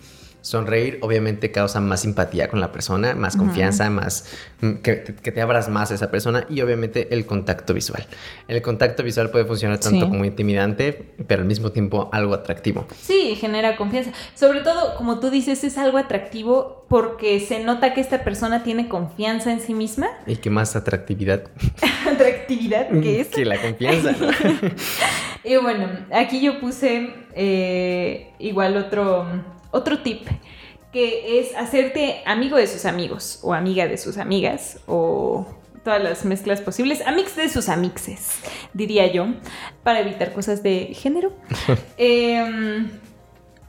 [0.46, 4.26] Sonreír obviamente causa más simpatía con la persona, más confianza, más
[4.62, 8.06] mm, que, te abras más a esa persona y obviamente el contacto visual.
[8.48, 12.86] El contacto visual puede funcionar tanto como intimidante, pero al mismo tiempo algo atractivo.
[12.96, 14.12] Sí, genera confianza.
[14.36, 18.88] Sobre todo, como tú dices, es algo atractivo porque se nota que esta persona tiene
[18.88, 20.10] confianza en sí misma.
[20.28, 21.50] Y que más atractividad.
[22.08, 23.30] atractividad, ¿qué es?
[23.30, 24.14] que la confianza.
[25.44, 30.28] y bueno, aquí yo puse eh, igual otro otro tip
[30.92, 35.46] que es hacerte amigo de sus amigos o amiga de sus amigas o
[35.84, 38.32] todas las mezclas posibles, amix de sus amixes,
[38.74, 39.28] diría yo,
[39.84, 41.34] para evitar cosas de género.
[41.98, 42.90] Em,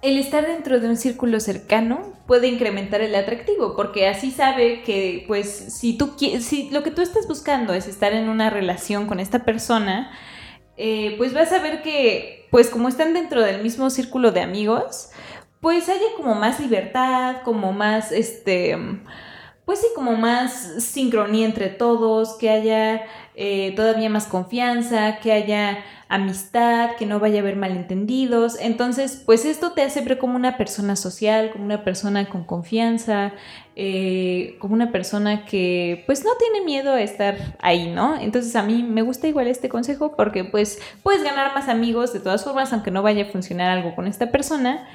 [0.02, 5.24] el estar dentro de un círculo cercano puede incrementar el atractivo, porque así sabe que,
[5.26, 9.20] pues, si tú si lo que tú estás buscando es estar en una relación con
[9.20, 10.10] esta persona,
[10.76, 15.10] eh, pues vas a ver que, pues, como están dentro del mismo círculo de amigos,
[15.66, 18.78] pues haya como más libertad, como más, este,
[19.64, 23.02] pues sí, como más sincronía entre todos, que haya
[23.34, 28.60] eh, todavía más confianza, que haya amistad, que no vaya a haber malentendidos.
[28.60, 33.32] Entonces, pues esto te hace ver como una persona social, como una persona con confianza,
[33.74, 38.16] eh, como una persona que pues no tiene miedo a estar ahí, ¿no?
[38.20, 42.20] Entonces a mí me gusta igual este consejo porque pues puedes ganar más amigos de
[42.20, 44.86] todas formas, aunque no vaya a funcionar algo con esta persona.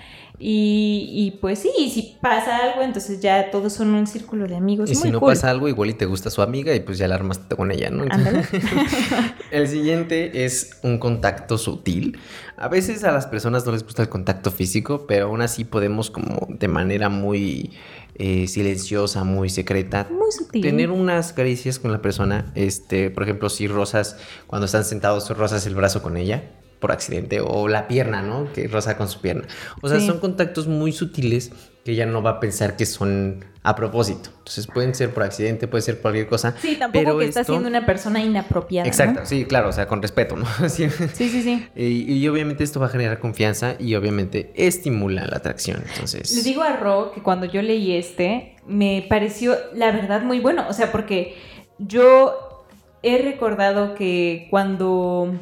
[0.43, 4.89] Y, pues sí, si pasa algo, entonces ya todos son un círculo de amigos.
[4.89, 7.15] Y si no pasa algo, igual y te gusta su amiga y pues ya la
[7.15, 8.06] armaste con ella, ¿no?
[9.51, 12.17] el siguiente es un contacto sutil.
[12.58, 16.10] A veces a las personas no les gusta el contacto físico, pero aún así podemos
[16.10, 17.71] como de manera muy
[18.15, 20.08] eh, silenciosa, muy secreta.
[20.10, 20.63] Muy sutil.
[20.63, 22.51] Tener unas caricias con la persona.
[22.56, 26.43] Este, por ejemplo, si rosas, cuando están sentados, rosas el brazo con ella
[26.82, 28.51] por accidente o la pierna, ¿no?
[28.51, 29.47] Que roza con su pierna.
[29.82, 31.53] O sea, son contactos muy sutiles
[31.86, 34.32] que ella no va a pensar que son a propósito.
[34.39, 36.55] Entonces pueden ser por accidente, puede ser cualquier cosa.
[36.59, 38.88] Sí, tampoco pero que está siendo una persona inapropiada.
[38.88, 40.45] Exacto, sí, claro, o sea, con respeto, ¿no?
[40.69, 41.67] sí, sí, sí.
[41.75, 45.84] Y, obviamente esto va a generar confianza y obviamente estimula la atracción.
[45.88, 46.36] Entonces.
[46.36, 50.65] Le digo a Ro que cuando yo leí este, me pareció la verdad muy bueno.
[50.67, 51.36] O sea, porque
[51.77, 52.65] yo
[53.03, 55.34] he recordado que cuando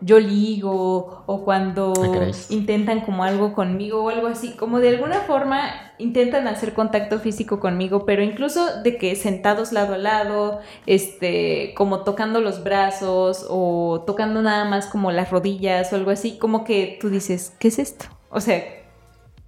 [0.00, 5.20] yo ligo o cuando Ah, intentan como algo conmigo o algo así, como de alguna
[5.20, 11.74] forma intentan hacer contacto físico conmigo, pero incluso de que sentados lado a lado, este,
[11.76, 16.64] como tocando los brazos o tocando nada más como las rodillas o algo así, como
[16.64, 18.06] que tú dices, ¿qué es esto?
[18.30, 18.62] O sea,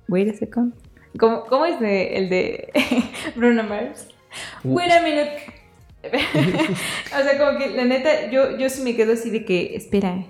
[0.08, 0.74] wait a second.
[1.18, 2.72] ¿Cómo, cómo es de, el de
[3.36, 4.08] Bruno Mars?
[4.64, 5.65] Wait a minute.
[7.18, 10.24] o sea, como que la neta, yo, yo sí me quedo así de que, espera,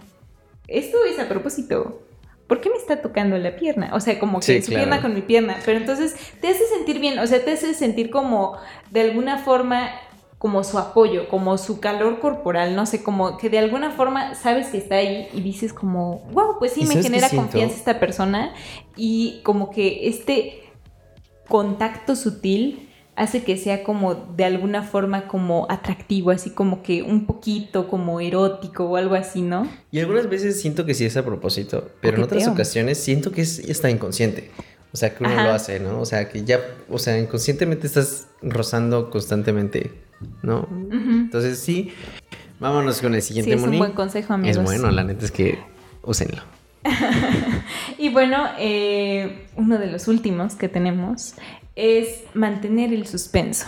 [0.68, 2.02] esto es a propósito.
[2.46, 3.90] ¿Por qué me está tocando la pierna?
[3.92, 4.84] O sea, como que Sí, su claro.
[4.84, 5.56] pierna con mi pierna.
[5.64, 8.56] Pero entonces te hace sentir bien, o sea, te hace sentir como
[8.90, 9.90] de alguna forma
[10.38, 14.68] como su apoyo, como su calor corporal, no sé, como que de alguna forma sabes
[14.68, 18.54] que está ahí y dices como, wow, pues sí, ¿Y me genera confianza esta persona
[18.96, 20.62] y como que este
[21.48, 22.85] contacto sutil
[23.16, 28.20] hace que sea como de alguna forma como atractivo, así como que un poquito como
[28.20, 29.66] erótico o algo así, ¿no?
[29.90, 33.40] Y algunas veces siento que sí es a propósito, pero en otras ocasiones siento que
[33.40, 34.50] es está inconsciente.
[34.92, 35.44] O sea, que uno Ajá.
[35.44, 36.00] lo hace, ¿no?
[36.00, 39.92] O sea, que ya, o sea, inconscientemente estás rozando constantemente,
[40.42, 40.68] ¿no?
[40.70, 41.92] Entonces sí,
[42.60, 44.58] vámonos con el siguiente Sí, es un buen consejo, amigos.
[44.58, 45.58] Es bueno, la neta es que
[46.02, 46.42] úsenlo.
[47.98, 51.34] Y bueno, eh, uno de los últimos que tenemos
[51.74, 53.66] es mantener el suspenso.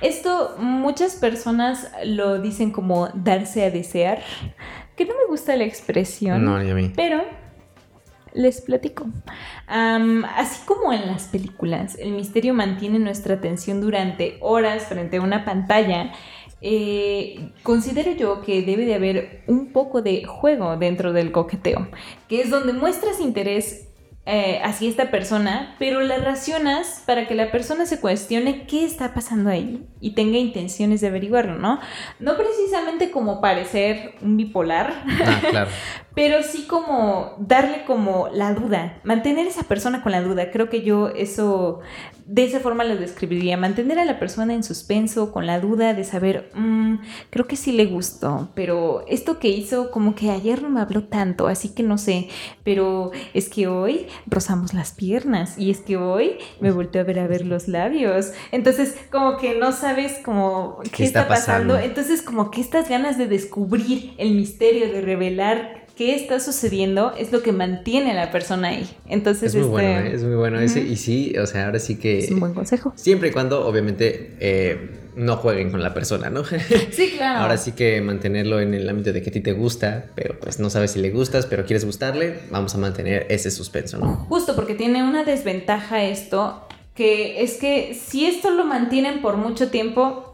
[0.00, 4.22] Esto muchas personas lo dicen como darse a desear,
[4.96, 6.44] que no me gusta la expresión.
[6.44, 6.90] No, ni a mí.
[6.96, 7.22] Pero
[8.32, 9.06] les platico.
[9.66, 15.44] Así como en las películas, el misterio mantiene nuestra atención durante horas frente a una
[15.44, 16.12] pantalla.
[16.62, 21.88] Eh, considero yo que debe de haber un poco de juego dentro del coqueteo,
[22.28, 23.86] que es donde muestras interés
[24.26, 29.14] eh, hacia esta persona, pero la racionas para que la persona se cuestione qué está
[29.14, 31.80] pasando ahí y tenga intenciones de averiguarlo, ¿no?
[32.18, 35.70] No precisamente como parecer un bipolar, Ah, claro.
[36.14, 40.50] pero sí como darle como la duda, mantener esa persona con la duda.
[40.50, 41.80] Creo que yo eso,
[42.26, 46.04] de esa forma lo describiría, mantener a la persona en suspenso, con la duda de
[46.04, 46.96] saber, "Mm,
[47.30, 51.04] creo que sí le gustó, pero esto que hizo como que ayer no me habló
[51.04, 52.28] tanto, así que no sé,
[52.64, 57.18] pero es que hoy rozamos las piernas y es que hoy me volteó a ver
[57.20, 58.32] a ver los labios.
[58.52, 61.74] Entonces como que no sabes como qué, ¿Qué está está pasando.
[61.74, 61.88] pasando?
[61.88, 67.30] Entonces como que estas ganas de descubrir el misterio, de revelar qué está sucediendo, es
[67.30, 68.88] lo que mantiene a la persona ahí.
[69.06, 70.14] Entonces Es muy este, bueno, ¿eh?
[70.14, 70.80] es muy bueno ese.
[70.80, 70.92] Ujú.
[70.92, 72.20] Y sí, o sea, ahora sí que...
[72.20, 72.94] es un buen consejo.
[72.96, 76.42] Siempre y cuando, obviamente, eh, no jueguen con la persona, ¿no?
[76.90, 77.40] Sí, claro.
[77.40, 80.58] Ahora sí que mantenerlo en el ámbito de que a ti te gusta, pero pues
[80.58, 84.24] no sabes si le gustas, pero quieres gustarle, vamos a mantener ese suspenso, ¿no?
[84.30, 89.68] Justo porque tiene una desventaja esto, que es que si esto lo mantienen por mucho
[89.68, 90.30] tiempo,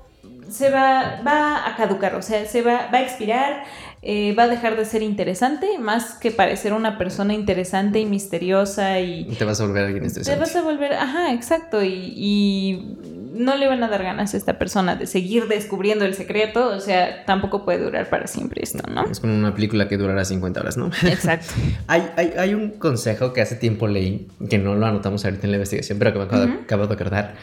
[0.49, 3.65] se va, va a caducar, o sea, se va, va a expirar,
[4.09, 9.01] eh, va a dejar de ser interesante, más que parecer una persona interesante y misteriosa
[9.01, 10.39] y Te vas a volver alguien te estresante.
[10.39, 12.97] vas a volver, ajá, exacto, y, y
[13.35, 16.79] no le van a dar ganas a esta persona de seguir descubriendo el secreto, o
[16.81, 19.05] sea, tampoco puede durar para siempre esto, ¿no?
[19.11, 20.87] Es como una película que durará 50 horas, ¿no?
[21.03, 21.53] Exacto.
[21.89, 25.51] hay, hay, hay un consejo que hace tiempo leí, que no lo anotamos ahorita en
[25.51, 26.61] la investigación, pero que me acabo, de- Ujú.
[26.63, 27.35] acabo de acordar,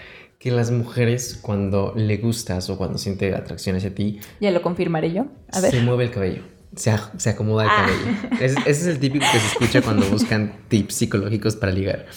[0.44, 5.14] que las mujeres cuando le gustas o cuando siente atracción hacia ti, Ya lo confirmaré
[5.14, 5.28] yo.
[5.54, 5.72] A ver.
[5.72, 6.42] se mueve el cabello.
[6.76, 7.86] Se, se acomoda el Ah.
[7.86, 8.44] cabello.
[8.44, 12.08] Es- ese es el típico que se escucha cuando buscan tips psicológicos para ligar.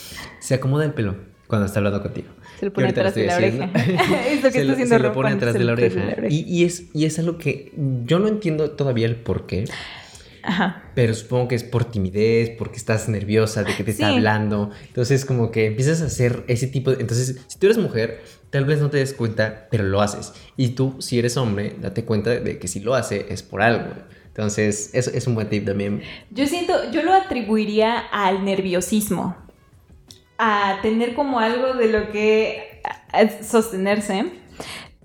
[0.41, 1.15] Se acomoda el pelo
[1.47, 2.27] cuando está hablando contigo.
[2.59, 3.71] Se lo pone lo atrás de la oreja.
[3.73, 3.83] que
[4.43, 6.17] se está lo, se lo pone atrás de la oreja.
[6.29, 7.73] Y, y es, y es algo que
[8.07, 9.67] yo no entiendo todavía el por qué,
[10.47, 10.85] Ajá.
[10.95, 14.15] pero supongo que es por timidez, porque estás nerviosa de que te está Sí.
[14.15, 14.71] hablando.
[14.87, 17.01] Entonces, como que empiezas a hacer ese tipo de.
[17.01, 20.33] Entonces, si tú eres mujer, tal vez no te des cuenta, pero lo haces.
[20.57, 23.93] Y tú, si eres hombre, date cuenta de que si lo hace es por algo.
[24.29, 26.03] Entonces, eso es un buen tip también.
[26.31, 29.35] Yo siento, yo lo atribuiría al nerviosismo,
[30.39, 32.83] a tener como algo de lo que
[33.43, 34.25] sostenerse.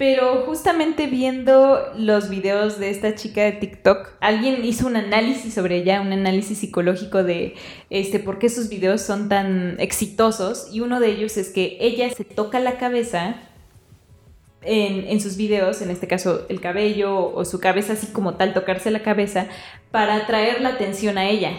[0.01, 5.75] Pero justamente viendo los videos de esta chica de TikTok, alguien hizo un análisis sobre
[5.75, 7.53] ella, un análisis psicológico de
[7.91, 10.69] este, por qué sus videos son tan exitosos.
[10.73, 13.35] Y uno de ellos es que ella se toca la cabeza
[14.63, 18.55] en, en sus videos, en este caso el cabello o su cabeza así como tal,
[18.55, 19.49] tocarse la cabeza,
[19.91, 21.51] para atraer la atención a ella.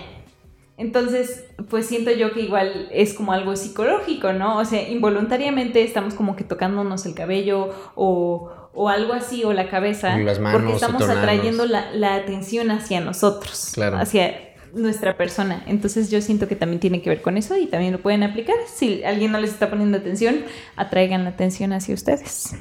[0.83, 4.59] Entonces, pues siento yo que igual es como algo psicológico, ¿no?
[4.59, 9.69] O sea, involuntariamente estamos como que tocándonos el cabello o, o algo así, o la
[9.71, 13.97] cabeza, las manos, porque estamos atrayendo la, la atención hacia nosotros, Claro.
[13.99, 14.35] hacia
[14.75, 15.63] nuestra persona.
[15.69, 18.57] Entonces yo siento que también tiene que ver con eso y también lo pueden aplicar.
[18.75, 20.41] Si alguien no les está poniendo atención,
[20.75, 22.57] atraigan la atención hacia ustedes.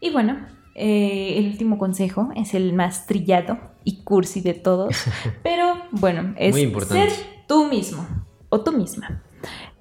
[0.00, 5.04] Y bueno, Eh, el último consejo es el más trillado y cursi de todos,
[5.42, 6.54] pero bueno, es
[6.86, 7.10] ser
[7.46, 8.06] tú mismo
[8.48, 9.22] o tú misma.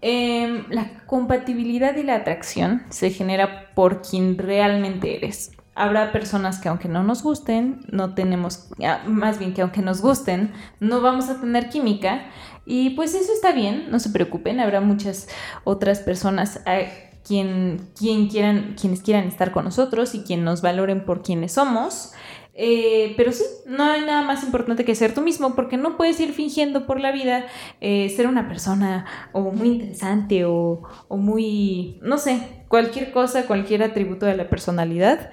[0.01, 5.51] Em, la compatibilidad y la atracción se genera por quien realmente eres.
[5.75, 10.01] Habrá personas que aunque no nos gusten, no tenemos, ah, más bien que aunque nos
[10.01, 12.25] gusten, no vamos a tener química.
[12.65, 15.29] Y pues eso está bien, no se preocupen, habrá muchas
[15.63, 16.79] otras personas a
[17.27, 22.13] quien, quien quieran, quienes quieran estar con nosotros y quien nos valoren por quienes somos.
[22.53, 26.19] Eh, pero sí, no hay nada más importante que ser tú mismo, porque no puedes
[26.19, 27.45] ir fingiendo por la vida
[27.79, 33.83] eh, ser una persona o muy interesante o, o muy, no sé, cualquier cosa, cualquier
[33.83, 35.31] atributo de la personalidad.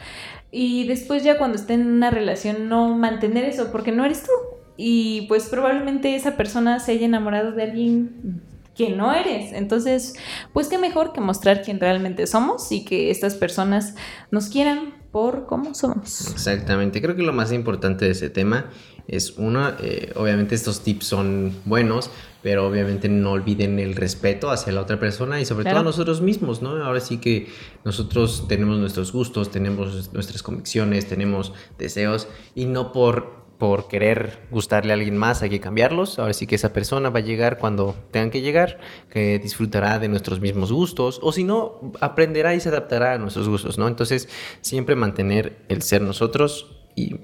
[0.51, 4.33] Y después ya cuando esté en una relación no mantener eso, porque no eres tú.
[4.77, 8.43] Y pues probablemente esa persona se haya enamorado de alguien
[8.79, 9.53] que no eres.
[9.53, 10.15] Entonces,
[10.53, 13.97] pues qué mejor que mostrar quién realmente somos y que estas personas
[14.31, 16.31] nos quieran por cómo somos.
[16.31, 18.71] Exactamente, creo que lo más importante de ese tema
[19.09, 22.11] es uno, eh, obviamente estos tips son buenos,
[22.43, 26.21] pero obviamente no olviden el respeto hacia la otra persona y sobre todo a nosotros
[26.21, 26.77] mismos, ¿no?
[26.85, 27.49] Ahora sí que
[27.85, 34.93] nosotros tenemos nuestros gustos, tenemos nuestras convicciones, tenemos deseos y no por por querer gustarle
[34.93, 36.19] a alguien más hay que cambiarlos.
[36.19, 38.79] Ahora sí que esa persona va a llegar cuando tengan que llegar,
[39.11, 43.49] que disfrutará de nuestros mismos gustos, o si no, aprenderá y se adaptará a nuestros
[43.49, 43.89] gustos, ¿no?
[43.89, 44.29] Entonces,
[44.61, 47.17] siempre mantener el ser nosotros y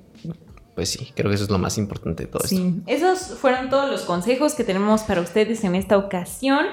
[0.75, 2.83] pues sí, creo que eso es lo más importante de todo sí.
[2.87, 6.67] Esos fueron todos los consejos que tenemos para ustedes en esta ocasión.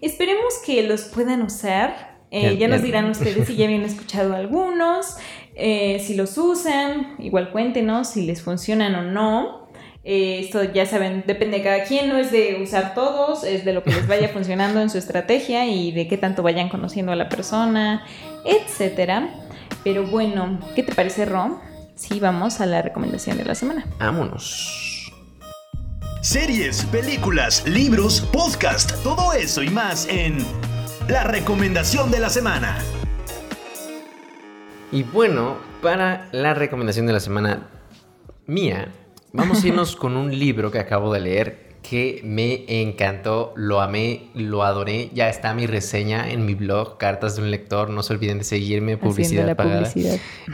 [0.00, 2.20] Esperemos que los puedan usar.
[2.30, 5.16] Eh, ya nos dirán ustedes si ya habían escuchado algunos.
[5.62, 9.68] Eh, si los usan, igual cuéntenos si les funcionan o no.
[10.02, 13.74] Eh, esto ya saben, depende de cada quien, no es de usar todos, es de
[13.74, 17.16] lo que les vaya funcionando en su estrategia y de qué tanto vayan conociendo a
[17.16, 18.06] la persona,
[18.46, 19.28] etcétera.
[19.84, 21.58] Pero bueno, ¿qué te parece, Ron?
[21.94, 23.86] Sí, vamos a la recomendación de la semana.
[23.98, 25.12] Vámonos.
[26.22, 30.38] Series, películas, libros, podcast, todo eso y más en
[31.08, 32.78] la recomendación de la semana.
[34.92, 37.68] Y bueno, para la recomendación de la semana
[38.46, 38.88] mía,
[39.32, 44.28] vamos a irnos con un libro que acabo de leer que me encantó, lo amé,
[44.34, 45.10] lo adoré.
[45.14, 47.90] Ya está mi reseña en mi blog, Cartas de un Lector.
[47.90, 49.90] No se olviden de seguirme, publicidad pagada.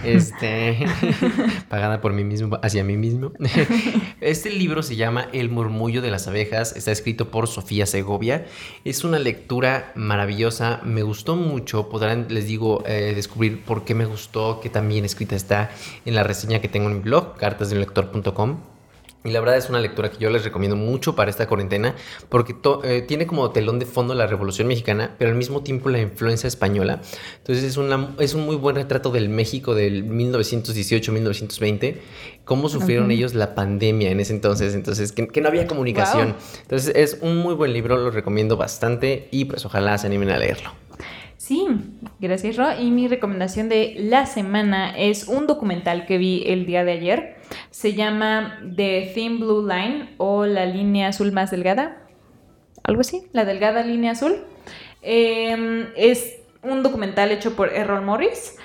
[0.05, 0.87] Este,
[1.69, 3.33] pagada por mí mismo, hacia mí mismo.
[4.21, 6.75] Este libro se llama El murmullo de las abejas.
[6.77, 8.47] Está escrito por Sofía Segovia.
[8.85, 10.81] Es una lectura maravillosa.
[10.85, 11.89] Me gustó mucho.
[11.89, 15.71] Podrán, les digo, eh, descubrir por qué me gustó, que también escrita está
[16.05, 18.76] en la reseña que tengo en mi blog, cartasdeunlector.com.
[19.27, 21.97] Y la verdad es una lectura que yo les recomiendo mucho para esta cuarentena
[22.29, 22.55] porque
[22.85, 26.47] eh, tiene como telón de fondo la Revolución Mexicana, pero al mismo tiempo la influencia
[26.47, 27.01] española.
[27.39, 31.97] Entonces es, una, es un muy buen retrato del México del 1918-1920,
[32.45, 36.37] cómo sufrieron ellos la pandemia en ese entonces, entonces que, no había comunicación.
[36.63, 40.39] Entonces es un muy buen libro, lo recomiendo bastante y pues ojalá se animen a
[40.39, 40.71] leerlo.
[41.47, 41.65] Sí,
[42.19, 42.77] gracias Ro.
[42.77, 47.37] Y mi recomendación de la semana es un documental que vi el día de ayer.
[47.71, 52.03] Se llama The Thin Blue Line o la línea azul más delgada.
[52.83, 54.39] Algo así, la delgada línea azul.
[55.03, 56.35] Em, es
[56.65, 58.57] un documental hecho por Errol Morris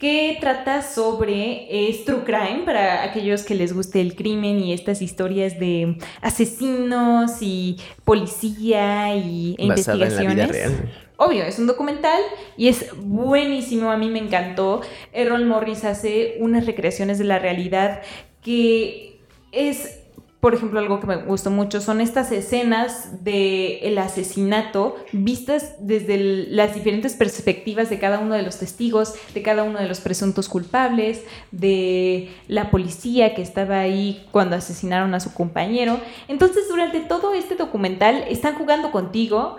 [0.00, 5.02] que trata sobre es true crime para aquellos que les guste el crimen y estas
[5.02, 10.72] historias de asesinos y policía y investigaciones.
[11.18, 12.18] obvio, es un documental
[12.56, 14.80] y es buenísimo, a mí me encantó.
[15.12, 18.00] Errol Morris hace unas recreaciones de la realidad
[18.42, 19.20] que
[19.52, 19.99] es
[20.40, 26.46] por ejemplo, algo que me gustó mucho son estas escenas del el asesinato vistas desde
[26.48, 30.48] las diferentes perspectivas de cada uno de los testigos, de cada uno de los presuntos
[30.48, 36.00] culpables, de la policía que estaba ahí cuando asesinaron a su compañero.
[36.26, 39.58] Entonces, durante todo este documental están jugando contigo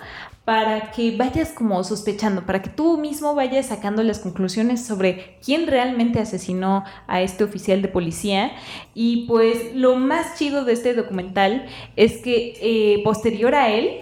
[0.51, 5.65] para que vayas como sospechando, para que tú mismo vayas sacando las conclusiones sobre quién
[5.65, 8.51] realmente asesinó a este oficial de policía.
[8.93, 14.01] Y pues lo más chido de este documental es que eh, posterior a él,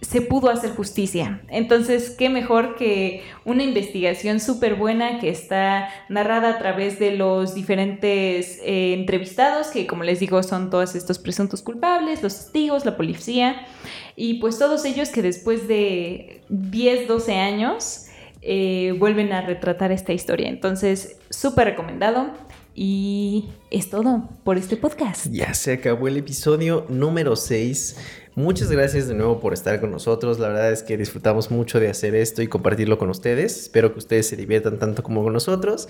[0.00, 1.42] se pudo hacer justicia.
[1.48, 7.54] Entonces, qué mejor que una investigación súper buena que está narrada a través de los
[7.54, 12.96] diferentes eh, entrevistados, que como les digo son todos estos presuntos culpables, los testigos, la
[12.96, 13.66] policía,
[14.16, 18.06] y pues todos ellos que después de 10, 12 años
[18.42, 20.48] eh, vuelven a retratar esta historia.
[20.48, 22.32] Entonces, súper recomendado.
[22.74, 25.26] Y es todo por este podcast.
[25.30, 27.96] Ya se acabó el episodio número 6.
[28.40, 30.38] Muchas gracias de nuevo por estar con nosotros.
[30.38, 33.64] La verdad es que disfrutamos mucho de hacer esto y compartirlo con ustedes.
[33.64, 35.88] Espero que ustedes se diviertan tanto como con nosotros.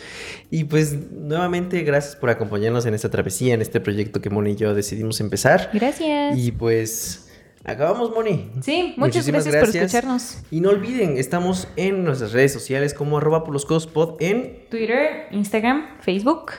[0.50, 4.56] Y pues nuevamente gracias por acompañarnos en esta travesía, en este proyecto que Moni y
[4.56, 5.70] yo decidimos empezar.
[5.72, 6.36] Gracias.
[6.36, 7.26] Y pues...
[7.62, 8.50] Acabamos, Moni.
[8.62, 10.38] Sí, muchas gracias, por escucharnos.
[10.50, 14.66] Y no olviden, estamos en nuestras redes sociales como arroba por los codos pod en
[14.70, 16.52] Twitter, Instagram, Facebook.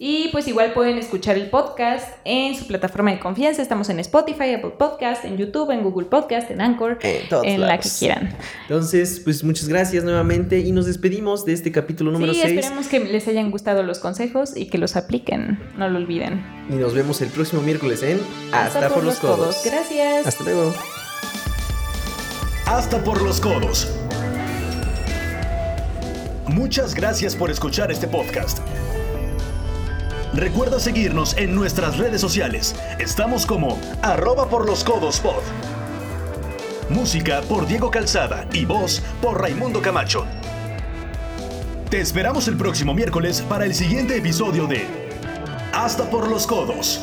[0.00, 3.62] Y pues igual pueden escuchar el podcast en su plataforma de confianza.
[3.62, 7.88] Estamos en Spotify, Apple Podcast, en YouTube, en Google Podcast, en Anchor, en, la que
[7.98, 8.32] quieran.
[8.62, 12.44] Entonces, pues muchas gracias nuevamente y nos despedimos de este capítulo número 6.
[12.44, 15.58] Sí, esperemos que les hayan gustado los consejos y que los apliquen.
[15.76, 16.46] No lo olviden.
[16.70, 18.20] Y nos vemos el próximo miércoles en
[18.52, 19.62] Hasta, por, los, codos.
[19.64, 20.28] Gracias.
[20.28, 20.72] Hasta luego.
[22.66, 23.92] Hasta por los codos.
[26.46, 28.60] Muchas gracias por escuchar este podcast.
[30.38, 32.76] Recuerda seguirnos en nuestras redes sociales.
[33.00, 35.42] Estamos como arroba por los codos pod.
[36.88, 40.26] Música por Diego Calzada y voz por Raimundo Camacho.
[41.90, 44.86] Te esperamos el próximo miércoles para el siguiente episodio de
[45.72, 47.00] Hasta por los codos.